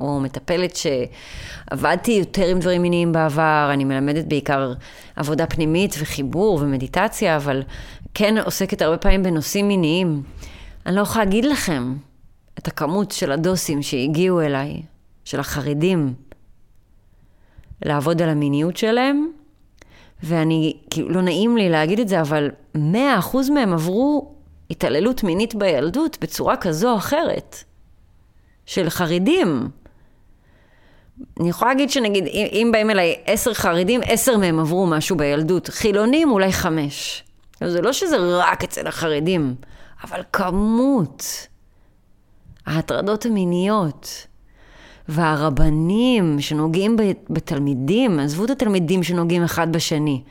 או 0.00 0.20
מטפלת 0.20 0.76
שעבדתי 0.76 2.12
יותר 2.12 2.46
עם 2.46 2.58
דברים 2.58 2.82
מיניים 2.82 3.12
בעבר, 3.12 3.70
אני 3.72 3.84
מלמדת 3.84 4.24
בעיקר 4.24 4.72
עבודה 5.16 5.46
פנימית 5.46 5.94
וחיבור 5.98 6.58
ומדיטציה, 6.62 7.36
אבל 7.36 7.62
כן 8.14 8.38
עוסקת 8.38 8.82
הרבה 8.82 8.96
פעמים 8.98 9.22
בנושאים 9.22 9.68
מיניים. 9.68 10.22
אני 10.86 10.96
לא 10.96 11.00
יכולה 11.00 11.24
להגיד 11.24 11.44
לכם 11.44 11.96
את 12.58 12.68
הכמות 12.68 13.10
של 13.10 13.32
הדוסים 13.32 13.82
שהגיעו 13.82 14.40
אליי, 14.40 14.82
של 15.24 15.40
החרדים, 15.40 16.14
לעבוד 17.84 18.22
על 18.22 18.28
המיניות 18.28 18.76
שלהם, 18.76 19.26
ואני, 20.22 20.76
כאילו, 20.90 21.08
לא 21.08 21.22
נעים 21.22 21.56
לי 21.56 21.68
להגיד 21.68 22.00
את 22.00 22.08
זה, 22.08 22.20
אבל 22.20 22.50
100% 22.76 22.78
מהם 23.54 23.72
עברו 23.72 24.34
התעללות 24.70 25.24
מינית 25.24 25.54
בילדות 25.54 26.18
בצורה 26.20 26.56
כזו 26.56 26.92
או 26.92 26.96
אחרת. 26.96 27.64
של 28.66 28.90
חרדים. 28.90 29.68
אני 31.40 31.48
יכולה 31.48 31.70
להגיד 31.70 31.90
שנגיד, 31.90 32.24
אם, 32.26 32.68
באים 32.72 32.90
אליי 32.90 33.14
עשר 33.26 33.54
חרדים, 33.54 34.00
עשר 34.04 34.36
מהם 34.36 34.58
עברו 34.58 34.86
משהו 34.86 35.16
בילדות. 35.16 35.68
חילונים, 35.68 36.30
אולי 36.30 36.52
חמש. 36.52 37.24
זה 37.64 37.82
לא 37.82 37.92
שזה 37.92 38.16
רק 38.18 38.64
אצל 38.64 38.86
החרדים, 38.86 39.54
אבל 40.04 40.22
כמות 40.32 41.24
ההטרדות 42.66 43.26
המיניות, 43.26 44.26
והרבנים 45.08 46.40
שנוגעים 46.40 46.96
בתלמידים, 47.30 48.18
עזבו 48.18 48.44
את 48.44 48.50
התלמידים 48.50 49.02
שנוגעים 49.02 49.42
אחד 49.42 49.72
בשני, 49.72 50.22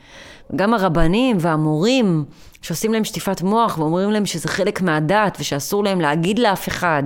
גם 0.56 0.74
הרבנים 0.74 1.36
והמורים 1.40 2.24
שעושים 2.62 2.92
להם 2.92 3.04
שטיפת 3.04 3.42
מוח 3.42 3.78
ואומרים 3.78 4.10
להם 4.10 4.26
שזה 4.26 4.48
חלק 4.48 4.82
מהדת 4.82 5.36
ושאסור 5.40 5.84
להם 5.84 6.00
להגיד 6.00 6.38
לאף 6.38 6.68
אחד 6.68 7.02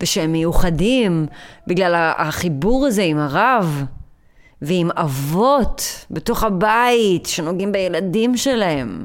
ושהם 0.00 0.32
מיוחדים 0.32 1.26
בגלל 1.66 2.12
החיבור 2.18 2.86
הזה 2.86 3.02
עם 3.02 3.18
הרב 3.18 3.84
ועם 4.62 4.90
אבות 4.90 6.06
בתוך 6.10 6.44
הבית 6.44 7.26
שנוגעים 7.26 7.72
בילדים 7.72 8.36
שלהם. 8.36 9.04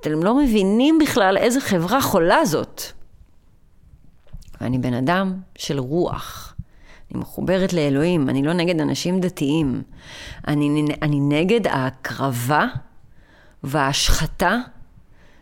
אתם 0.00 0.22
לא 0.22 0.34
מבינים 0.34 0.98
בכלל 0.98 1.36
איזה 1.36 1.60
חברה 1.60 2.00
חולה 2.00 2.44
זאת. 2.44 2.82
ואני 4.60 4.78
בן 4.78 4.94
אדם 4.94 5.34
של 5.58 5.78
רוח. 5.78 6.54
אני 7.10 7.20
מחוברת 7.20 7.72
לאלוהים, 7.72 8.28
אני 8.28 8.42
לא 8.42 8.52
נגד 8.52 8.80
אנשים 8.80 9.20
דתיים. 9.20 9.82
אני, 10.48 10.84
אני 11.02 11.20
נגד 11.20 11.66
ההקרבה 11.66 12.66
וההשחתה 13.62 14.56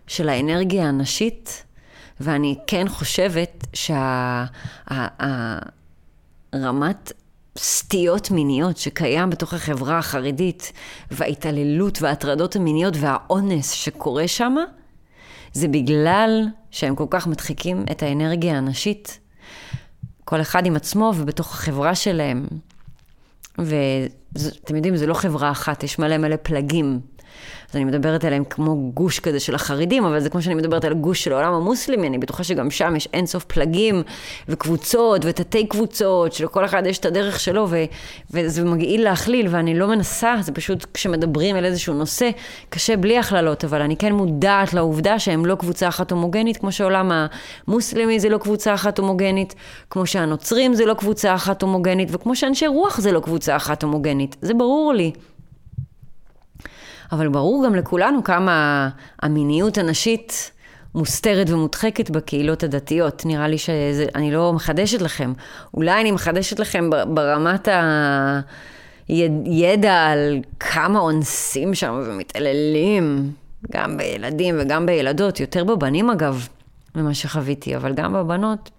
של 0.07 0.29
האנרגיה 0.29 0.89
הנשית, 0.89 1.65
ואני 2.21 2.59
כן 2.67 2.89
חושבת 2.89 3.67
שהרמת 6.53 7.13
סטיות 7.59 8.31
מיניות 8.31 8.77
שקיים 8.77 9.31
בתוך 9.31 9.55
החברה 9.55 9.99
החרדית, 9.99 10.73
וההתעללות 11.11 12.03
וההטרדות 12.03 12.57
המיניות 12.57 12.95
והאונס 12.97 13.71
שקורה 13.71 14.29
שם, 14.29 14.55
זה 15.53 15.69
בגלל 15.69 16.47
שהם 16.71 16.95
כל 16.95 17.07
כך 17.11 17.27
מדחיקים 17.27 17.85
את 17.91 18.03
האנרגיה 18.03 18.59
הנשית, 18.59 19.21
כל 20.29 20.41
אחד 20.41 20.67
עם 20.67 20.77
עצמו 20.77 21.13
ובתוך 21.17 21.55
החברה 21.55 21.95
שלהם. 21.95 22.47
ואתם 23.59 24.77
יודעים, 24.77 24.97
זה 24.97 25.07
לא 25.07 25.15
חברה 25.15 25.51
אחת, 25.51 25.83
יש 25.85 25.99
מלא 25.99 26.19
מלא 26.19 26.37
פלגים. 26.43 27.01
אז 27.71 27.77
אני 27.77 27.85
מדברת 27.85 28.25
עליהם 28.25 28.45
כמו 28.45 28.91
גוש 28.95 29.21
כזה 29.21 29.41
של 29.41 29.55
החרדים, 29.55 30.05
אבל 30.05 30.21
זה 30.21 30.31
כמו 30.31 30.43
שאני 30.43 30.55
מדברת 30.55 30.85
על 30.85 30.95
גוש 30.95 31.25
של 31.25 31.33
העולם 31.33 31.55
המוסלמי, 31.55 32.07
אני 32.07 32.19
בטוחה 32.19 32.45
שגם 32.45 32.71
שם 32.71 32.97
יש 32.97 33.09
אינסוף 33.15 33.45
פלגים 33.45 34.03
וקבוצות 34.49 35.23
ותתי 35.25 35.67
קבוצות, 35.67 36.33
שלכל 36.33 36.65
אחד 36.65 36.87
יש 36.87 36.99
את 36.99 37.05
הדרך 37.05 37.41
שלו, 37.41 37.67
ו- 37.71 37.85
וזה 38.31 38.65
מגעיל 38.65 39.05
להכליל, 39.05 39.49
ואני 39.51 39.79
לא 39.79 39.89
מנסה, 39.89 40.35
זה 40.41 40.53
פשוט 40.53 40.87
כשמדברים 40.95 41.57
על 41.57 41.65
איזשהו 41.65 41.95
נושא, 41.95 42.31
קשה 42.71 42.97
בלי 42.97 43.19
הכללות, 43.19 43.65
אבל 43.65 43.83
אני 43.83 43.97
כן 43.97 44.13
מודעת 44.13 44.75
לעובדה 44.75 45.19
שהם 45.19 45.47
לא 45.47 45.55
קבוצה 45.55 45.89
אחת 45.89 46.11
הומוגנית, 46.11 46.57
כמו 46.57 46.73
שהעולם 46.73 47.13
המוסלמי 47.67 48.21
זה 48.21 48.29
לא 48.29 48.39
קבוצה 48.39 48.75
אחת 48.75 48.99
הומוגנית, 48.99 49.55
כמו 49.91 50.07
שהנוצרים 50.07 50.75
זה 50.75 50.87
לא 50.87 50.95
קבוצה 50.95 51.35
אחת 51.35 51.63
הומוגנית, 51.63 52.09
וכמו 52.13 52.37
שאנשי 52.37 52.67
רוח 52.67 53.01
זה 53.01 53.13
לא 53.13 53.21
קבוצה 53.21 53.57
אחת 53.57 53.83
הומוגנית. 53.83 54.37
זה 54.43 54.55
ברור 54.55 54.93
לי. 54.93 55.13
אבל 57.13 57.29
ברור 57.29 57.67
גם 57.67 57.75
לכולנו 57.75 58.25
כמה 58.25 58.89
המיניות 59.23 59.79
הנשית 59.79 60.51
מוסתרת 60.95 61.51
ומודחקת 61.51 62.11
בקהילות 62.11 62.63
הדתיות. 62.63 63.27
נראה 63.27 63.49
לי 63.49 63.59
שאני 63.59 64.33
לא 64.33 64.53
מחדשת 64.53 65.03
לכם. 65.03 65.33
אולי 65.75 66.01
אני 66.01 66.11
מחדשת 66.11 66.59
לכם 66.59 66.91
ברמת 66.91 67.69
הידע 69.09 70.07
על 70.07 70.39
כמה 70.61 70.99
אונסים 70.99 71.75
שם 71.75 72.03
ומתעללים, 72.07 73.33
גם 73.73 73.97
בילדים 73.97 74.55
וגם 74.59 74.87
בילדות, 74.87 75.41
יותר 75.41 75.65
בבנים 75.65 76.11
אגב, 76.11 76.49
ממה 76.95 77.15
שחוויתי, 77.15 77.77
אבל 77.77 77.95
גם 77.95 78.13
בבנות. 78.13 78.71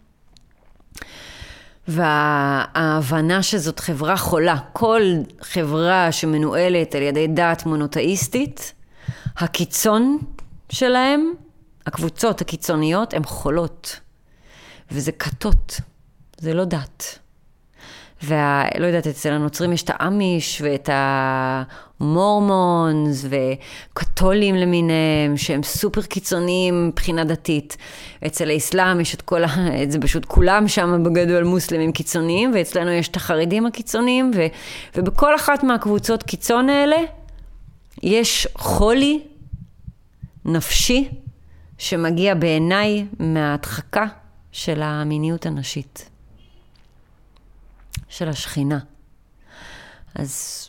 וההבנה 1.90 3.44
שזאת 3.44 3.80
חברה 3.80 4.18
חולה. 4.18 4.56
כל 4.74 5.02
חברה 5.42 6.12
שמנוהלת 6.12 6.96
על 6.96 7.02
ידי 7.02 7.28
דת 7.28 7.66
מונותאיסטית, 7.66 8.74
הקיצון 9.38 10.18
שלהם, 10.72 11.34
הקבוצות 11.86 12.42
הקיצוניות, 12.42 13.14
הן 13.14 13.24
חולות. 13.24 14.00
וזה 14.92 15.12
כתות, 15.12 15.82
זה 16.38 16.54
לא 16.54 16.66
דת. 16.66 17.20
ולא 18.24 18.86
יודעת, 18.86 19.08
אצל 19.08 19.30
הנוצרים 19.30 19.74
יש 19.74 19.84
את 19.84 19.90
האמיש 19.94 20.62
ואת 20.66 20.90
המורמונס 22.00 23.26
וקתולים 23.30 24.56
למיניהם, 24.56 25.38
שהם 25.38 25.64
סופר 25.64 26.02
קיצוניים 26.02 26.88
מבחינה 26.88 27.24
דתית. 27.24 27.78
אצל 28.28 28.50
האסלאם 28.50 29.00
יש 29.00 29.16
את 29.16 29.22
כל 29.22 29.44
ה... 29.44 29.48
זה 29.92 30.00
פשוט 30.00 30.26
כולם 30.26 30.68
שם 30.68 31.04
בגדול 31.04 31.44
מוסלמים 31.44 31.92
קיצוניים, 31.92 32.52
ואצלנו 32.54 32.92
יש 32.92 33.08
את 33.08 33.16
החרדים 33.16 33.66
הקיצוניים, 33.66 34.32
ו... 34.36 34.48
ובכל 34.96 35.36
אחת 35.36 35.64
מהקבוצות 35.64 36.24
קיצון 36.24 36.70
האלה 36.70 36.98
יש 38.04 38.48
חולי 38.56 39.20
נפשי 40.46 41.10
שמגיע 41.78 42.36
בעיניי 42.36 43.06
מההדחקה 43.20 44.06
של 44.52 44.82
המיניות 44.82 45.46
הנשית. 45.46 46.10
של 48.20 48.30
השכינה. 48.30 48.80
אז 50.16 50.66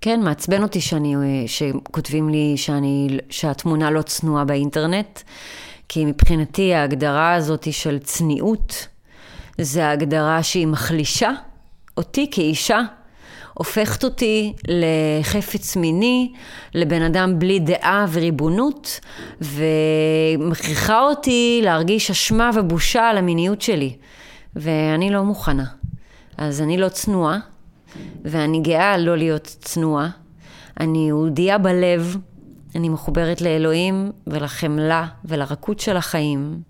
כן, 0.00 0.20
מעצבן 0.20 0.62
אותי 0.62 0.80
שאני, 0.80 1.14
שכותבים 1.46 2.28
לי 2.28 2.56
שאני, 2.56 3.18
שהתמונה 3.30 3.90
לא 3.90 4.02
צנועה 4.02 4.44
באינטרנט, 4.44 5.20
כי 5.88 6.04
מבחינתי 6.04 6.74
ההגדרה 6.74 7.34
הזאת 7.34 7.72
של 7.72 7.98
צניעות, 7.98 8.88
זה 9.60 9.90
הגדרה 9.90 10.42
שהיא 10.42 10.66
מחלישה 10.66 11.30
אותי 11.96 12.28
כאישה, 12.30 12.80
הופכת 13.54 14.04
אותי 14.04 14.52
לחפץ 14.68 15.76
מיני, 15.76 16.32
לבן 16.74 17.02
אדם 17.02 17.38
בלי 17.38 17.58
דעה 17.58 18.06
וריבונות, 18.12 19.00
ומכריחה 19.40 21.00
אותי 21.00 21.60
להרגיש 21.62 22.10
אשמה 22.10 22.50
ובושה 22.54 23.08
על 23.08 23.18
המיניות 23.18 23.62
שלי. 23.62 23.96
ואני 24.56 25.10
לא 25.10 25.22
מוכנה. 25.22 25.64
אז 26.38 26.62
אני 26.62 26.76
לא 26.76 26.88
צנועה, 26.88 27.38
ואני 28.24 28.60
גאה 28.60 28.98
לא 28.98 29.16
להיות 29.16 29.56
צנועה. 29.60 30.08
אני 30.80 31.06
יהודייה 31.06 31.58
בלב, 31.58 32.16
אני 32.74 32.88
מחוברת 32.88 33.40
לאלוהים 33.40 34.12
ולחמלה 34.26 35.06
ולרכות 35.24 35.80
של 35.80 35.96
החיים, 35.96 36.60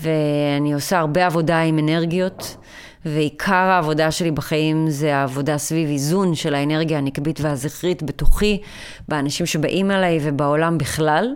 ואני 0.00 0.74
עושה 0.74 0.98
הרבה 0.98 1.26
עבודה 1.26 1.60
עם 1.60 1.78
אנרגיות, 1.78 2.56
ועיקר 3.04 3.54
העבודה 3.54 4.10
שלי 4.10 4.30
בחיים 4.30 4.90
זה 4.90 5.16
העבודה 5.16 5.58
סביב 5.58 5.88
איזון 5.88 6.34
של 6.34 6.54
האנרגיה 6.54 6.98
הנקבית 6.98 7.40
והזכרית 7.40 8.02
בתוכי, 8.02 8.60
באנשים 9.08 9.46
שבאים 9.46 9.90
אליי 9.90 10.18
ובעולם 10.22 10.78
בכלל. 10.78 11.34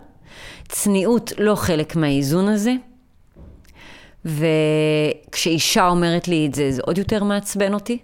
צניעות 0.69 1.33
לא 1.39 1.55
חלק 1.55 1.97
מהאיזון 1.97 2.49
הזה. 2.49 2.73
וכשאישה 4.25 5.89
אומרת 5.89 6.29
לי 6.29 6.47
את 6.47 6.55
זה, 6.55 6.71
זה 6.71 6.83
עוד 6.85 6.99
יותר 6.99 7.25
מעצבן 7.25 7.75
אותי. 7.75 7.99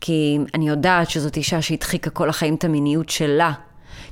כי 0.00 0.38
אני 0.54 0.68
יודעת 0.68 1.10
שזאת 1.10 1.36
אישה 1.36 1.62
שהדחיקה 1.62 2.10
כל 2.10 2.28
החיים 2.28 2.54
את 2.54 2.64
המיניות 2.64 3.08
שלה, 3.08 3.52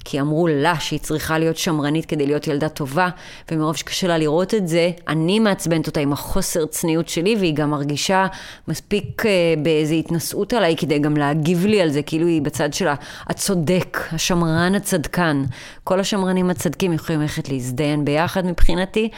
כי 0.05 0.21
אמרו 0.21 0.47
לה 0.47 0.75
שהיא 0.81 1.01
צריכה 1.01 1.39
להיות 1.39 1.57
שמרנית 1.57 2.07
כדי 2.07 2.27
להיות 2.27 2.47
ילדה 2.47 2.69
טובה, 2.69 3.09
ומרוב 3.51 3.77
שקשה 3.77 4.09
לה 4.09 4.19
לראות 4.19 4.55
את 4.55 4.69
זה, 4.69 4.91
אני 5.09 5.39
מעצבנת 5.39 5.87
אותה 5.87 6.01
עם 6.01 6.13
החוסר 6.13 6.67
צניעות 6.67 7.09
שלי, 7.09 7.37
והיא 7.39 7.55
גם 7.55 7.71
מרגישה 7.71 8.27
מספיק 8.69 9.23
uh, 9.23 9.27
באיזו 9.63 9.95
התנשאות 9.95 10.53
עליי 10.53 10.77
כדי 10.77 10.99
גם 10.99 11.17
להגיב 11.17 11.67
לי 11.67 11.81
על 11.81 11.91
זה, 11.91 12.03
כאילו 12.03 12.27
היא 12.27 12.43
בצד 12.43 12.75
שלה 12.75 12.95
הצודק, 13.27 13.99
השמרן 14.13 14.75
הצדקן. 14.75 15.45
כל 15.85 16.01
השמרנים 16.01 16.51
הצדקים 16.51 16.93
יכולים 16.93 17.21
ללכת 17.21 17.49
להזדיין 17.49 18.05
ביחד 18.05 18.47
מבחינתי. 18.47 19.09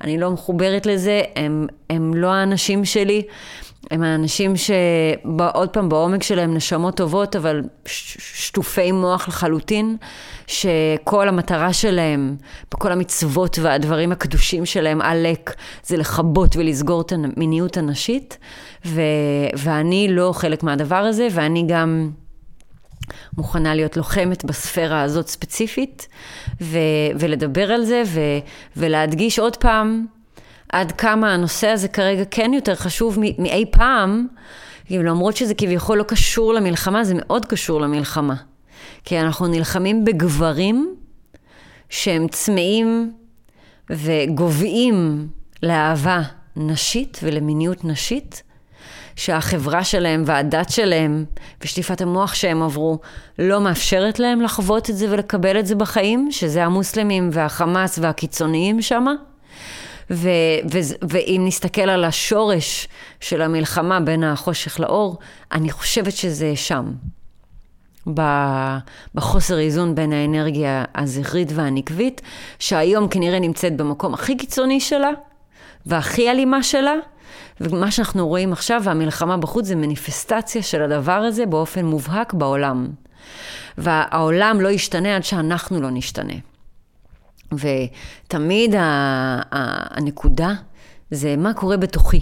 אני 0.00 0.18
לא 0.18 0.30
מחוברת 0.30 0.86
לזה, 0.86 1.22
הם, 1.36 1.66
הם 1.90 2.14
לא 2.14 2.32
האנשים 2.32 2.84
שלי. 2.84 3.22
הם 3.90 4.02
האנשים 4.02 4.52
שעוד 4.56 5.68
פעם 5.68 5.88
בעומק 5.88 6.22
שלהם 6.22 6.54
נשמות 6.54 6.96
טובות, 6.96 7.36
אבל 7.36 7.62
שטופי 7.86 8.92
מוח 8.92 9.28
לחלוטין, 9.28 9.96
שכל 10.46 11.28
המטרה 11.28 11.72
שלהם, 11.72 12.36
בכל 12.74 12.92
המצוות 12.92 13.58
והדברים 13.58 14.12
הקדושים 14.12 14.66
שלהם 14.66 15.02
עלק, 15.02 15.54
זה 15.84 15.96
לכבות 15.96 16.56
ולסגור 16.56 17.00
את 17.00 17.12
המיניות 17.12 17.76
הנשית, 17.76 18.38
ו- 18.86 19.00
ואני 19.56 20.08
לא 20.10 20.32
חלק 20.34 20.62
מהדבר 20.62 20.96
הזה, 20.96 21.28
ואני 21.32 21.64
גם... 21.68 22.10
מוכנה 23.36 23.74
להיות 23.74 23.96
לוחמת 23.96 24.44
בספירה 24.44 25.02
הזאת 25.02 25.28
ספציפית, 25.28 26.08
ו- 26.60 26.78
ולדבר 27.18 27.72
על 27.72 27.84
זה, 27.84 28.02
ו- 28.06 28.20
ולהדגיש 28.76 29.38
עוד 29.38 29.56
פעם 29.56 30.06
עד 30.74 30.92
כמה 30.92 31.34
הנושא 31.34 31.68
הזה 31.68 31.88
כרגע 31.88 32.22
כן 32.30 32.54
יותר 32.54 32.74
חשוב 32.74 33.18
מאי 33.38 33.64
פעם, 33.70 34.26
למרות 34.90 35.36
שזה 35.36 35.54
כביכול 35.54 35.98
לא 35.98 36.02
קשור 36.02 36.54
למלחמה, 36.54 37.04
זה 37.04 37.14
מאוד 37.16 37.46
קשור 37.46 37.80
למלחמה. 37.80 38.34
כי 39.04 39.20
אנחנו 39.20 39.46
נלחמים 39.46 40.04
בגברים 40.04 40.94
שהם 41.88 42.28
צמאים 42.28 43.12
וגוועים 43.90 45.28
לאהבה 45.62 46.22
נשית 46.56 47.20
ולמיניות 47.22 47.84
נשית, 47.84 48.42
שהחברה 49.16 49.84
שלהם 49.84 50.22
והדת 50.26 50.70
שלהם 50.70 51.24
ושטיפת 51.62 52.00
המוח 52.00 52.34
שהם 52.34 52.62
עברו 52.62 52.98
לא 53.38 53.60
מאפשרת 53.60 54.18
להם 54.18 54.40
לחוות 54.40 54.90
את 54.90 54.96
זה 54.96 55.06
ולקבל 55.10 55.58
את 55.58 55.66
זה 55.66 55.74
בחיים, 55.74 56.28
שזה 56.30 56.64
המוסלמים 56.64 57.30
והחמאס 57.32 57.98
והקיצוניים 58.02 58.82
שמה. 58.82 59.14
ו- 60.10 60.28
ו- 60.72 60.94
ואם 61.08 61.42
נסתכל 61.46 61.90
על 61.90 62.04
השורש 62.04 62.88
של 63.20 63.42
המלחמה 63.42 64.00
בין 64.00 64.24
החושך 64.24 64.80
לאור, 64.80 65.18
אני 65.52 65.70
חושבת 65.70 66.12
שזה 66.12 66.56
שם. 66.56 66.92
בחוסר 69.14 69.58
איזון 69.58 69.94
בין 69.94 70.12
האנרגיה 70.12 70.84
הזכרית 70.94 71.48
והנקבית, 71.54 72.22
שהיום 72.58 73.08
כנראה 73.08 73.38
נמצאת 73.38 73.76
במקום 73.76 74.14
הכי 74.14 74.36
קיצוני 74.36 74.80
שלה 74.80 75.10
והכי 75.86 76.30
אלימה 76.30 76.62
שלה, 76.62 76.94
ומה 77.60 77.90
שאנחנו 77.90 78.28
רואים 78.28 78.52
עכשיו, 78.52 78.80
והמלחמה 78.84 79.36
בחוץ, 79.36 79.66
זה 79.66 79.76
מניפסטציה 79.76 80.62
של 80.62 80.82
הדבר 80.82 81.12
הזה 81.12 81.46
באופן 81.46 81.84
מובהק 81.84 82.32
בעולם. 82.32 82.88
והעולם 83.78 84.60
לא 84.60 84.68
ישתנה 84.68 85.16
עד 85.16 85.24
שאנחנו 85.24 85.80
לא 85.80 85.90
נשתנה. 85.90 86.34
ותמיד 87.52 88.74
הנקודה 89.50 90.54
זה 91.10 91.36
מה 91.36 91.54
קורה 91.54 91.76
בתוכי. 91.76 92.20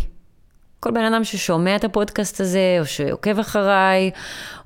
כל 0.81 0.91
בן 0.91 1.05
אדם 1.05 1.25
ששומע 1.25 1.77
את 1.77 1.85
הפודקאסט 1.85 2.41
הזה, 2.41 2.77
או 2.81 2.87
שעוקב 2.87 3.39
אחריי, 3.39 4.11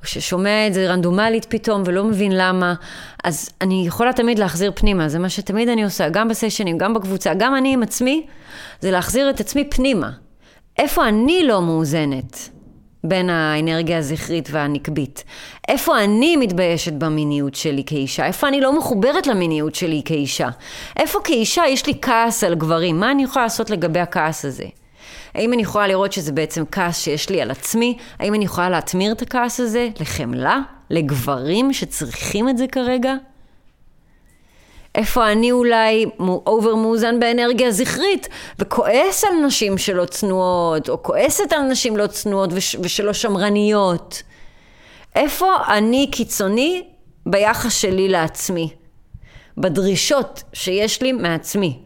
או 0.03 0.07
ששומע 0.07 0.67
את 0.67 0.75
זה 0.75 0.91
רנדומלית 0.91 1.45
פתאום 1.45 1.83
ולא 1.87 2.05
מבין 2.05 2.33
למה, 2.35 2.75
אז 3.25 3.51
אני 3.61 3.85
יכולה 3.87 4.13
תמיד 4.13 4.39
להחזיר 4.39 4.73
פנימה, 4.75 5.09
זה 5.09 5.19
מה 5.19 5.29
שתמיד 5.29 5.69
אני 5.69 5.85
עושה, 5.85 6.09
גם 6.09 6.29
בסשנים, 6.29 6.79
גם 6.79 6.95
בקבוצה, 6.95 7.35
גם 7.35 7.57
אני 7.57 7.73
עם 7.73 7.83
עצמי, 7.83 8.27
זה 8.81 8.91
להחזיר 8.91 9.31
את 9.31 9.41
עצמי 9.41 9.71
פנימה. 9.71 10.11
איפה 10.79 11.09
אני 11.09 11.45
לא 11.47 11.63
מאוזנת 11.63 12.49
בין 13.09 13.31
האנרגיה 13.31 13.99
הזכרית 13.99 14.49
והנקבית? 14.53 15.25
איפה 15.69 16.05
אני 16.05 16.37
מתביישת 16.37 16.93
במיניות 16.93 17.55
שלי 17.55 17.83
כאישה? 17.87 18.27
איפה 18.27 18.49
אני 18.49 18.61
לא 18.61 18.79
מחוברת 18.79 19.27
למיניות 19.27 19.75
שלי 19.75 20.03
כאישה? 20.05 20.49
איפה 20.97 21.19
כאישה 21.25 21.63
יש 21.69 21.87
לי 21.87 21.95
כעס 22.03 22.45
על 22.45 22.55
גברים? 22.55 23.01
מה 23.01 23.11
אני 23.11 23.25
יכולה 23.25 23.45
לעשות 23.45 23.71
לגבי 23.71 24.01
הכעס 24.01 24.45
הזה? 24.45 24.65
האם 25.35 25.53
אני 25.53 25.63
יכולה 25.63 25.87
לראות 25.87 26.13
שזה 26.13 26.33
בעצם 26.33 26.65
כעס 26.73 27.03
שיש 27.03 27.31
לי 27.31 27.43
על 27.43 27.51
עצמי? 27.51 27.97
האם 28.19 28.35
אני 28.35 28.45
יכולה 28.45 28.71
להתמיר 28.71 29.13
את 29.13 29.23
הכעס 29.23 29.61
הזה 29.61 29.89
לחמלה? 30.01 30.61
לגברים 30.91 31.73
שצריכים 31.73 32.49
את 32.49 32.59
זה 32.59 32.67
כרגע? 32.73 33.15
איפה 34.97 35.33
אני 35.33 35.53
אולי 35.53 36.07
over 36.47 36.75
מאוזן 36.75 37.21
באנרגיה 37.21 37.71
זכרית, 37.71 38.29
וכועס 38.59 39.25
על 39.25 39.35
נשים 39.47 39.79
שלא 39.79 40.05
צנועות, 40.05 40.89
או 40.89 41.03
כועסת 41.03 41.53
על 41.53 41.63
נשים 41.63 41.97
לא 41.97 42.07
צנועות 42.07 42.51
וש, 42.53 42.77
ושלא 42.83 43.13
שמרניות. 43.13 44.23
איפה 45.15 45.47
אני 45.69 46.09
קיצוני 46.13 46.85
ביחס 47.27 47.73
שלי 47.73 48.09
לעצמי? 48.09 48.71
בדרישות 49.59 50.43
שיש 50.53 51.03
לי 51.03 51.13
מעצמי. 51.13 51.79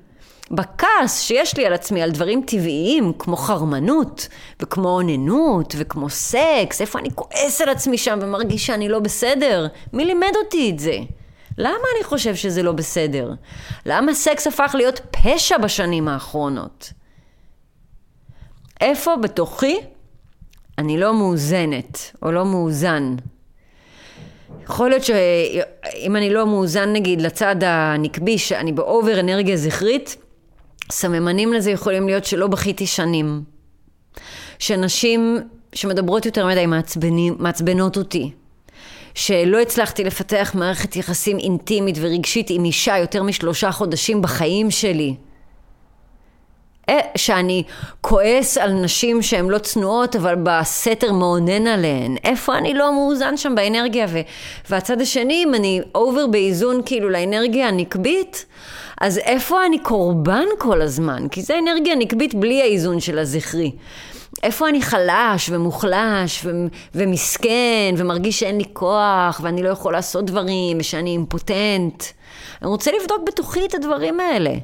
בכעס 0.50 1.20
שיש 1.20 1.56
לי 1.56 1.66
על 1.66 1.72
עצמי 1.72 2.02
על 2.02 2.10
דברים 2.10 2.42
טבעיים, 2.46 3.12
כמו 3.18 3.36
חרמנות, 3.36 4.28
וכמו 4.60 4.88
אוננות, 4.88 5.74
וכמו 5.78 6.10
סקס, 6.10 6.80
איפה 6.80 6.98
אני 6.98 7.08
כועס 7.14 7.60
על 7.60 7.68
עצמי 7.68 7.98
שם 7.98 8.18
ומרגיש 8.22 8.66
שאני 8.66 8.88
לא 8.88 8.98
בסדר? 8.98 9.66
מי 9.92 10.04
לימד 10.04 10.32
אותי 10.44 10.70
את 10.70 10.78
זה? 10.78 10.98
למה 11.60 11.84
אני 11.96 12.04
חושב 12.04 12.34
שזה 12.34 12.62
לא 12.62 12.72
בסדר? 12.72 13.32
למה 13.86 14.14
סקס 14.14 14.46
הפך 14.46 14.74
להיות 14.74 15.00
פשע 15.10 15.58
בשנים 15.58 16.08
האחרונות? 16.08 16.92
איפה 18.80 19.16
בתוכי 19.16 19.76
אני 20.78 20.98
לא 20.98 21.14
מאוזנת, 21.14 22.16
או 22.22 22.32
לא 22.32 22.44
מאוזן? 22.44 23.16
יכול 24.62 24.90
להיות 24.90 25.04
שאם 25.04 26.16
אני 26.16 26.30
לא 26.30 26.46
מאוזן 26.46 26.92
נגיד 26.92 27.20
לצד 27.20 27.56
הנקבי, 27.62 28.38
שאני 28.38 28.72
ב 28.72 28.82
over 28.82 29.20
אנרגיה 29.20 29.56
זכרית, 29.56 30.16
סממנים 30.90 31.52
לזה 31.52 31.70
יכולים 31.70 32.06
להיות 32.06 32.24
שלא 32.24 32.46
בכיתי 32.46 32.86
שנים. 32.86 33.44
שנשים 34.58 35.38
שמדברות 35.72 36.26
יותר 36.26 36.46
מדי 36.46 36.66
מעצבנות 37.38 37.96
אותי. 37.96 38.32
שלא 39.20 39.60
הצלחתי 39.60 40.04
לפתח 40.04 40.52
מערכת 40.54 40.96
יחסים 40.96 41.38
אינטימית 41.38 41.96
ורגשית 42.00 42.50
עם 42.50 42.64
אישה 42.64 42.98
יותר 42.98 43.22
משלושה 43.22 43.72
חודשים 43.72 44.22
בחיים 44.22 44.70
שלי. 44.70 45.14
אה, 46.88 46.98
שאני 47.16 47.62
כועס 48.00 48.58
על 48.58 48.72
נשים 48.72 49.22
שהן 49.22 49.48
לא 49.48 49.58
צנועות, 49.58 50.16
אבל 50.16 50.34
בסתר 50.42 51.12
מאונן 51.12 51.66
עליהן. 51.66 52.16
איפה 52.24 52.58
אני 52.58 52.74
לא 52.74 52.92
מאוזן 52.92 53.36
שם 53.36 53.54
באנרגיה? 53.54 54.06
ו... 54.08 54.20
והצד 54.70 55.00
השני, 55.00 55.44
אם 55.46 55.54
אני 55.54 55.80
אובר 55.94 56.26
באיזון 56.26 56.80
כאילו 56.86 57.10
לאנרגיה 57.10 57.68
הנקבית, 57.68 58.46
אז 59.00 59.18
איפה 59.18 59.66
אני 59.66 59.78
קורבן 59.78 60.46
כל 60.58 60.82
הזמן? 60.82 61.28
כי 61.28 61.42
זה 61.42 61.58
אנרגיה 61.58 61.94
נקבית 61.94 62.34
בלי 62.34 62.62
האיזון 62.62 63.00
של 63.00 63.18
הזכרי. 63.18 63.72
איפה 64.42 64.68
אני 64.68 64.82
חלש 64.82 65.50
ומוחלש 65.50 66.44
ו- 66.44 66.66
ומסכן 66.94 67.94
ומרגיש 67.96 68.40
שאין 68.40 68.58
לי 68.58 68.64
כוח 68.72 69.40
ואני 69.42 69.62
לא 69.62 69.68
יכול 69.68 69.92
לעשות 69.92 70.24
דברים 70.24 70.76
ושאני 70.80 71.10
אימפוטנט. 71.10 72.04
אני 72.62 72.70
רוצה 72.70 72.90
לבדוק 73.00 73.22
בתוכי 73.26 73.66
את 73.66 73.74
הדברים 73.74 74.20
האלה. 74.20 74.54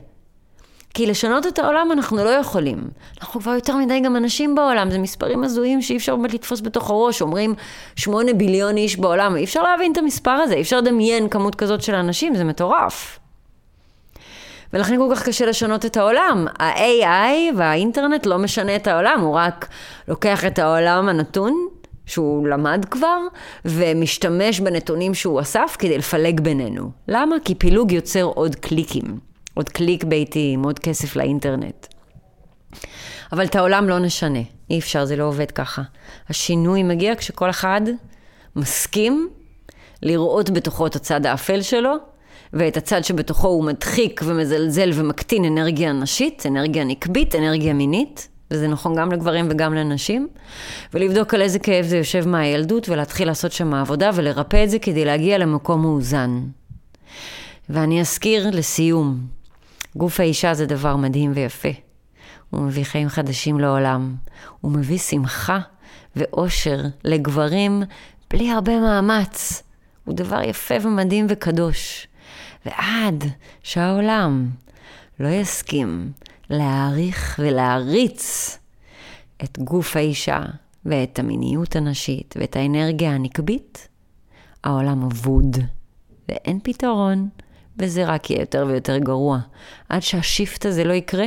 כי 0.94 1.06
לשנות 1.06 1.46
את 1.46 1.58
העולם 1.58 1.92
אנחנו 1.92 2.16
לא 2.16 2.30
יכולים. 2.30 2.78
אנחנו 3.20 3.40
כבר 3.40 3.54
יותר 3.54 3.76
מדי 3.76 4.00
גם 4.00 4.16
אנשים 4.16 4.54
בעולם, 4.54 4.90
זה 4.90 4.98
מספרים 4.98 5.44
הזויים 5.44 5.82
שאי 5.82 5.96
אפשר 5.96 6.16
באמת 6.16 6.34
לתפוס 6.34 6.60
בתוך 6.60 6.90
הראש. 6.90 7.22
אומרים 7.22 7.54
שמונה 7.96 8.32
ביליון 8.32 8.76
איש 8.76 8.96
בעולם, 8.96 9.36
אי 9.36 9.44
אפשר 9.44 9.62
להבין 9.62 9.92
את 9.92 9.98
המספר 9.98 10.30
הזה, 10.30 10.54
אי 10.54 10.60
אפשר 10.60 10.78
לדמיין 10.78 11.28
כמות 11.28 11.54
כזאת 11.54 11.82
של 11.82 11.94
אנשים, 11.94 12.34
זה 12.34 12.44
מטורף. 12.44 13.18
ולכן 14.72 14.96
כל 14.98 15.14
כך 15.14 15.22
קשה 15.22 15.46
לשנות 15.46 15.86
את 15.86 15.96
העולם. 15.96 16.46
ה-AI 16.58 17.56
והאינטרנט 17.56 18.26
לא 18.26 18.38
משנה 18.38 18.76
את 18.76 18.86
העולם, 18.86 19.20
הוא 19.20 19.34
רק 19.34 19.68
לוקח 20.08 20.44
את 20.44 20.58
העולם 20.58 21.08
הנתון, 21.08 21.68
שהוא 22.06 22.48
למד 22.48 22.84
כבר, 22.90 23.18
ומשתמש 23.64 24.60
בנתונים 24.60 25.14
שהוא 25.14 25.40
אסף 25.40 25.76
כדי 25.78 25.98
לפלג 25.98 26.40
בינינו. 26.40 26.90
למה? 27.08 27.36
כי 27.44 27.54
פילוג 27.54 27.92
יוצר 27.92 28.22
עוד 28.22 28.54
קליקים, 28.54 29.18
עוד 29.54 29.68
קליק 29.68 30.04
ביתיים, 30.04 30.62
עוד 30.62 30.78
כסף 30.78 31.16
לאינטרנט. 31.16 31.86
אבל 33.32 33.44
את 33.44 33.56
העולם 33.56 33.88
לא 33.88 33.98
נשנה, 33.98 34.38
אי 34.70 34.78
אפשר, 34.78 35.04
זה 35.04 35.16
לא 35.16 35.24
עובד 35.24 35.50
ככה. 35.50 35.82
השינוי 36.28 36.82
מגיע 36.82 37.14
כשכל 37.16 37.50
אחד 37.50 37.80
מסכים 38.56 39.28
לראות 40.02 40.50
בתוכו 40.50 40.86
את 40.86 40.96
הצד 40.96 41.26
האפל 41.26 41.62
שלו, 41.62 41.94
ואת 42.52 42.76
הצד 42.76 43.04
שבתוכו 43.04 43.48
הוא 43.48 43.64
מדחיק 43.64 44.20
ומזלזל 44.24 44.90
ומקטין 44.94 45.44
אנרגיה 45.44 45.92
נשית, 45.92 46.46
אנרגיה 46.46 46.84
נקבית, 46.84 47.34
אנרגיה 47.34 47.72
מינית, 47.72 48.28
וזה 48.50 48.68
נכון 48.68 48.94
גם 48.94 49.12
לגברים 49.12 49.46
וגם 49.50 49.74
לנשים, 49.74 50.28
ולבדוק 50.94 51.34
על 51.34 51.42
איזה 51.42 51.58
כאב 51.58 51.84
זה 51.84 51.96
יושב 51.96 52.28
מהילדות 52.28 52.88
ולהתחיל 52.88 53.28
לעשות 53.28 53.52
שם 53.52 53.74
עבודה 53.74 54.10
ולרפא 54.14 54.64
את 54.64 54.70
זה 54.70 54.78
כדי 54.78 55.04
להגיע 55.04 55.38
למקום 55.38 55.82
מאוזן. 55.82 56.40
ואני 57.68 58.00
אזכיר 58.00 58.50
לסיום, 58.52 59.20
גוף 59.96 60.20
האישה 60.20 60.54
זה 60.54 60.66
דבר 60.66 60.96
מדהים 60.96 61.32
ויפה. 61.34 61.68
הוא 62.50 62.60
מביא 62.60 62.84
חיים 62.84 63.08
חדשים 63.08 63.60
לעולם. 63.60 64.14
הוא 64.60 64.72
מביא 64.72 64.98
שמחה 64.98 65.58
ואושר 66.16 66.80
לגברים 67.04 67.82
בלי 68.30 68.50
הרבה 68.50 68.80
מאמץ. 68.80 69.62
הוא 70.04 70.14
דבר 70.14 70.42
יפה 70.42 70.74
ומדהים 70.82 71.26
וקדוש. 71.28 72.08
ועד 72.66 73.24
שהעולם 73.62 74.50
לא 75.20 75.28
יסכים 75.28 76.12
להעריך 76.50 77.40
ולהריץ 77.42 78.58
את 79.44 79.58
גוף 79.58 79.96
האישה 79.96 80.42
ואת 80.86 81.18
המיניות 81.18 81.76
הנשית 81.76 82.34
ואת 82.38 82.56
האנרגיה 82.56 83.10
הנקבית, 83.10 83.88
העולם 84.64 85.02
אבוד 85.02 85.56
ואין 86.28 86.60
פתרון, 86.62 87.28
וזה 87.78 88.04
רק 88.04 88.30
יהיה 88.30 88.40
יותר 88.40 88.64
ויותר 88.68 88.98
גרוע. 88.98 89.38
עד 89.88 90.02
שהשיפט 90.02 90.66
הזה 90.66 90.84
לא 90.84 90.92
יקרה, 90.92 91.26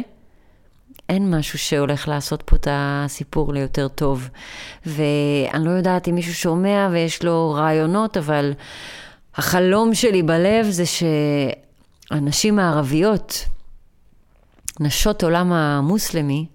אין 1.10 1.36
משהו 1.36 1.60
שהולך 1.60 2.08
לעשות 2.08 2.44
פה 2.46 2.56
את 2.56 2.68
הסיפור 2.72 3.54
ליותר 3.54 3.88
טוב. 3.88 4.30
ואני 4.86 5.66
לא 5.66 5.70
יודעת 5.70 6.08
אם 6.08 6.16
מישהו 6.16 6.34
שומע 6.34 6.90
ויש 6.92 7.24
לו 7.24 7.52
רעיונות, 7.58 8.18
אבל 8.18 8.54
החלום 9.36 9.94
שלי 9.94 10.24
בלב 10.24 10.70
זה 10.70 10.84
שהנשים 12.12 12.60
הערביות, 12.60 13.46
נשות 14.80 15.24
עולם 15.24 15.52
המוסלמי, 15.54 16.46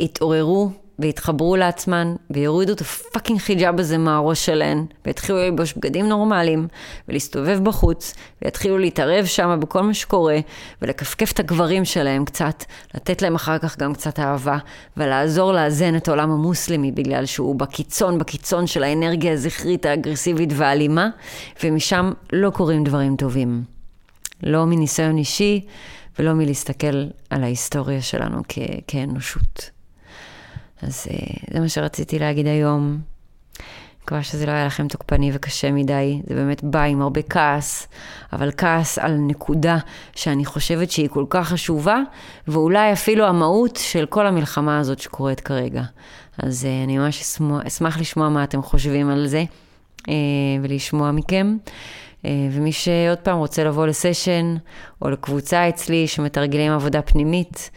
יתעוררו 0.00 0.70
ויתחברו 0.98 1.56
לעצמן, 1.56 2.14
ויורידו 2.30 2.72
את 2.72 2.80
הפאקינג 2.80 3.40
חיג'אב 3.40 3.80
הזה 3.80 3.98
מהראש 3.98 4.46
שלהן, 4.46 4.86
ויתחילו 5.06 5.38
ללבוש 5.38 5.72
בגדים 5.72 6.08
נורמליים, 6.08 6.68
ולהסתובב 7.08 7.58
בחוץ, 7.62 8.14
ויתחילו 8.42 8.78
להתערב 8.78 9.24
שם 9.26 9.58
בכל 9.60 9.82
מה 9.82 9.94
שקורה, 9.94 10.38
ולכפכף 10.82 11.32
את 11.32 11.40
הגברים 11.40 11.84
שלהם 11.84 12.24
קצת, 12.24 12.64
לתת 12.94 13.22
להם 13.22 13.34
אחר 13.34 13.58
כך 13.58 13.78
גם 13.78 13.94
קצת 13.94 14.18
אהבה, 14.18 14.58
ולעזור 14.96 15.52
לאזן 15.52 15.96
את 15.96 16.08
העולם 16.08 16.30
המוסלמי, 16.30 16.92
בגלל 16.92 17.26
שהוא 17.26 17.56
בקיצון, 17.56 18.18
בקיצון 18.18 18.66
של 18.66 18.82
האנרגיה 18.82 19.32
הזכרית 19.32 19.86
האגרסיבית 19.86 20.50
והאלימה, 20.52 21.08
ומשם 21.64 22.12
לא 22.32 22.50
קורים 22.50 22.84
דברים 22.84 23.16
טובים. 23.16 23.62
לא 24.42 24.64
מניסיון 24.66 25.18
אישי, 25.18 25.66
ולא 26.18 26.32
מלהסתכל 26.32 27.06
על 27.30 27.42
ההיסטוריה 27.44 28.02
שלנו 28.02 28.42
כ- 28.48 28.58
כאנושות. 28.86 29.77
אז 30.82 31.06
אה, 31.10 31.16
זה 31.54 31.60
מה 31.60 31.68
שרציתי 31.68 32.18
להגיד 32.18 32.46
היום. 32.46 32.98
מקווה 34.02 34.22
שזה 34.22 34.46
לא 34.46 34.52
היה 34.52 34.66
לכם 34.66 34.88
תוקפני 34.88 35.30
וקשה 35.34 35.70
מדי, 35.72 36.22
זה 36.26 36.34
באמת 36.34 36.64
בא 36.64 36.82
עם 36.82 37.02
הרבה 37.02 37.22
כעס, 37.22 37.88
אבל 38.32 38.50
כעס 38.56 38.98
על 38.98 39.14
נקודה 39.14 39.78
שאני 40.14 40.44
חושבת 40.44 40.90
שהיא 40.90 41.08
כל 41.08 41.24
כך 41.30 41.48
חשובה, 41.48 42.00
ואולי 42.48 42.92
אפילו 42.92 43.26
המהות 43.26 43.76
של 43.76 44.06
כל 44.06 44.26
המלחמה 44.26 44.78
הזאת 44.78 44.98
שקורית 44.98 45.40
כרגע. 45.40 45.82
אז 46.38 46.64
אה, 46.64 46.84
אני 46.84 46.98
ממש 46.98 47.20
אשמח, 47.20 47.66
אשמח 47.66 47.98
לשמוע 47.98 48.28
מה 48.28 48.44
אתם 48.44 48.62
חושבים 48.62 49.10
על 49.10 49.26
זה, 49.26 49.44
אה, 50.08 50.14
ולשמוע 50.62 51.12
מכם. 51.12 51.56
ומי 52.24 52.72
שעוד 52.72 53.18
פעם 53.18 53.38
רוצה 53.38 53.64
לבוא 53.64 53.86
לסשן, 53.86 54.56
או 55.02 55.10
לקבוצה 55.10 55.68
אצלי 55.68 56.08
שמתרגלים 56.08 56.72
עבודה 56.72 57.02
פנימית, 57.02 57.70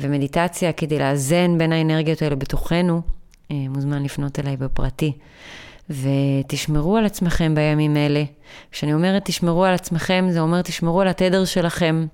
ומדיטציה 0.00 0.72
כדי 0.72 0.98
לאזן 0.98 1.58
בין 1.58 1.72
האנרגיות 1.72 2.22
האלה 2.22 2.36
בתוכנו, 2.36 3.02
אה, 3.50 3.56
מוזמן 3.68 4.02
לפנות 4.02 4.38
אליי 4.38 4.56
בפרטי. 4.56 5.12
ותשמרו 5.90 6.96
על 6.96 7.06
עצמכם 7.06 7.54
בימים 7.54 7.96
אלה. 7.96 8.24
כשאני 8.70 8.94
אומרת 8.94 9.24
תשמרו 9.24 9.64
על 9.64 9.74
עצמכם, 9.74 10.26
זה 10.30 10.40
אומר 10.40 10.62
תשמרו 10.62 11.00
על 11.00 11.08
התדר 11.08 11.44
שלכם. 11.44 12.06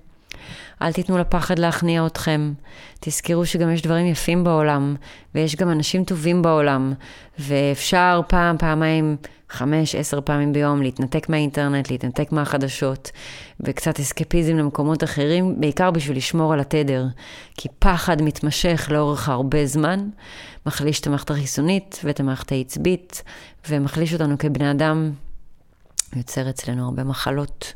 אל 0.81 0.93
תיתנו 0.93 1.17
לפחד 1.17 1.59
להכניע 1.59 2.05
אתכם. 2.05 2.53
תזכרו 2.99 3.45
שגם 3.45 3.71
יש 3.71 3.81
דברים 3.81 4.05
יפים 4.05 4.43
בעולם, 4.43 4.95
ויש 5.35 5.55
גם 5.55 5.71
אנשים 5.71 6.03
טובים 6.03 6.41
בעולם, 6.41 6.93
ואפשר 7.39 8.21
פעם, 8.27 8.57
פעמיים, 8.57 9.17
חמש, 9.49 9.95
עשר 9.95 10.21
פעמים 10.21 10.53
ביום 10.53 10.81
להתנתק 10.81 11.29
מהאינטרנט, 11.29 11.91
להתנתק 11.91 12.31
מהחדשות, 12.31 13.11
וקצת 13.59 13.99
אסקפיזם 13.99 14.57
למקומות 14.57 15.03
אחרים, 15.03 15.61
בעיקר 15.61 15.91
בשביל 15.91 16.17
לשמור 16.17 16.53
על 16.53 16.59
התדר. 16.59 17.05
כי 17.57 17.69
פחד 17.79 18.21
מתמשך 18.21 18.87
לאורך 18.91 19.29
הרבה 19.29 19.65
זמן, 19.65 20.09
מחליש 20.65 20.99
את 20.99 21.07
המערכת 21.07 21.31
החיסונית 21.31 21.99
ואת 22.03 22.19
המערכת 22.19 22.51
העצבית, 22.51 23.23
ומחליש 23.69 24.13
אותנו 24.13 24.37
כבני 24.37 24.71
אדם, 24.71 25.11
יוצר 26.15 26.49
אצלנו 26.49 26.85
הרבה 26.85 27.03
מחלות. 27.03 27.73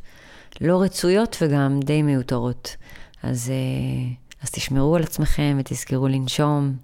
לא 0.61 0.81
רצויות 0.81 1.37
וגם 1.41 1.79
די 1.79 2.01
מיותרות. 2.01 2.75
אז, 3.23 3.49
אה, 3.49 4.15
אז 4.41 4.51
תשמרו 4.51 4.95
על 4.95 5.03
עצמכם 5.03 5.57
ותזכרו 5.59 6.07
לנשום, 6.07 6.75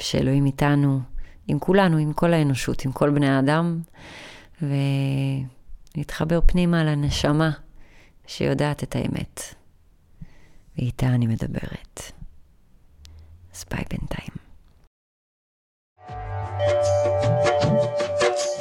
ושאלוהים 0.00 0.46
איתנו, 0.46 1.00
עם 1.48 1.58
כולנו, 1.58 1.96
עם 1.96 2.12
כל 2.12 2.32
האנושות, 2.32 2.84
עם 2.84 2.92
כל 2.92 3.10
בני 3.10 3.28
האדם, 3.28 3.80
ולהתחבר 5.96 6.40
פנימה 6.46 6.84
לנשמה 6.84 7.50
שיודעת 8.26 8.82
את 8.82 8.96
האמת. 8.96 9.40
ואיתה 10.78 11.06
אני 11.06 11.26
מדברת. 11.26 12.00
אז 13.54 13.64
ביי 13.70 13.84
בינתיים. 13.90 14.42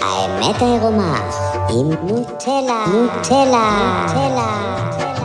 האמת 0.02 0.62
העירומה 0.62 1.51
עם 1.72 1.92
נוטלה, 2.08 2.86
נוטלה, 2.88 4.06
נוטלה. 4.08 5.21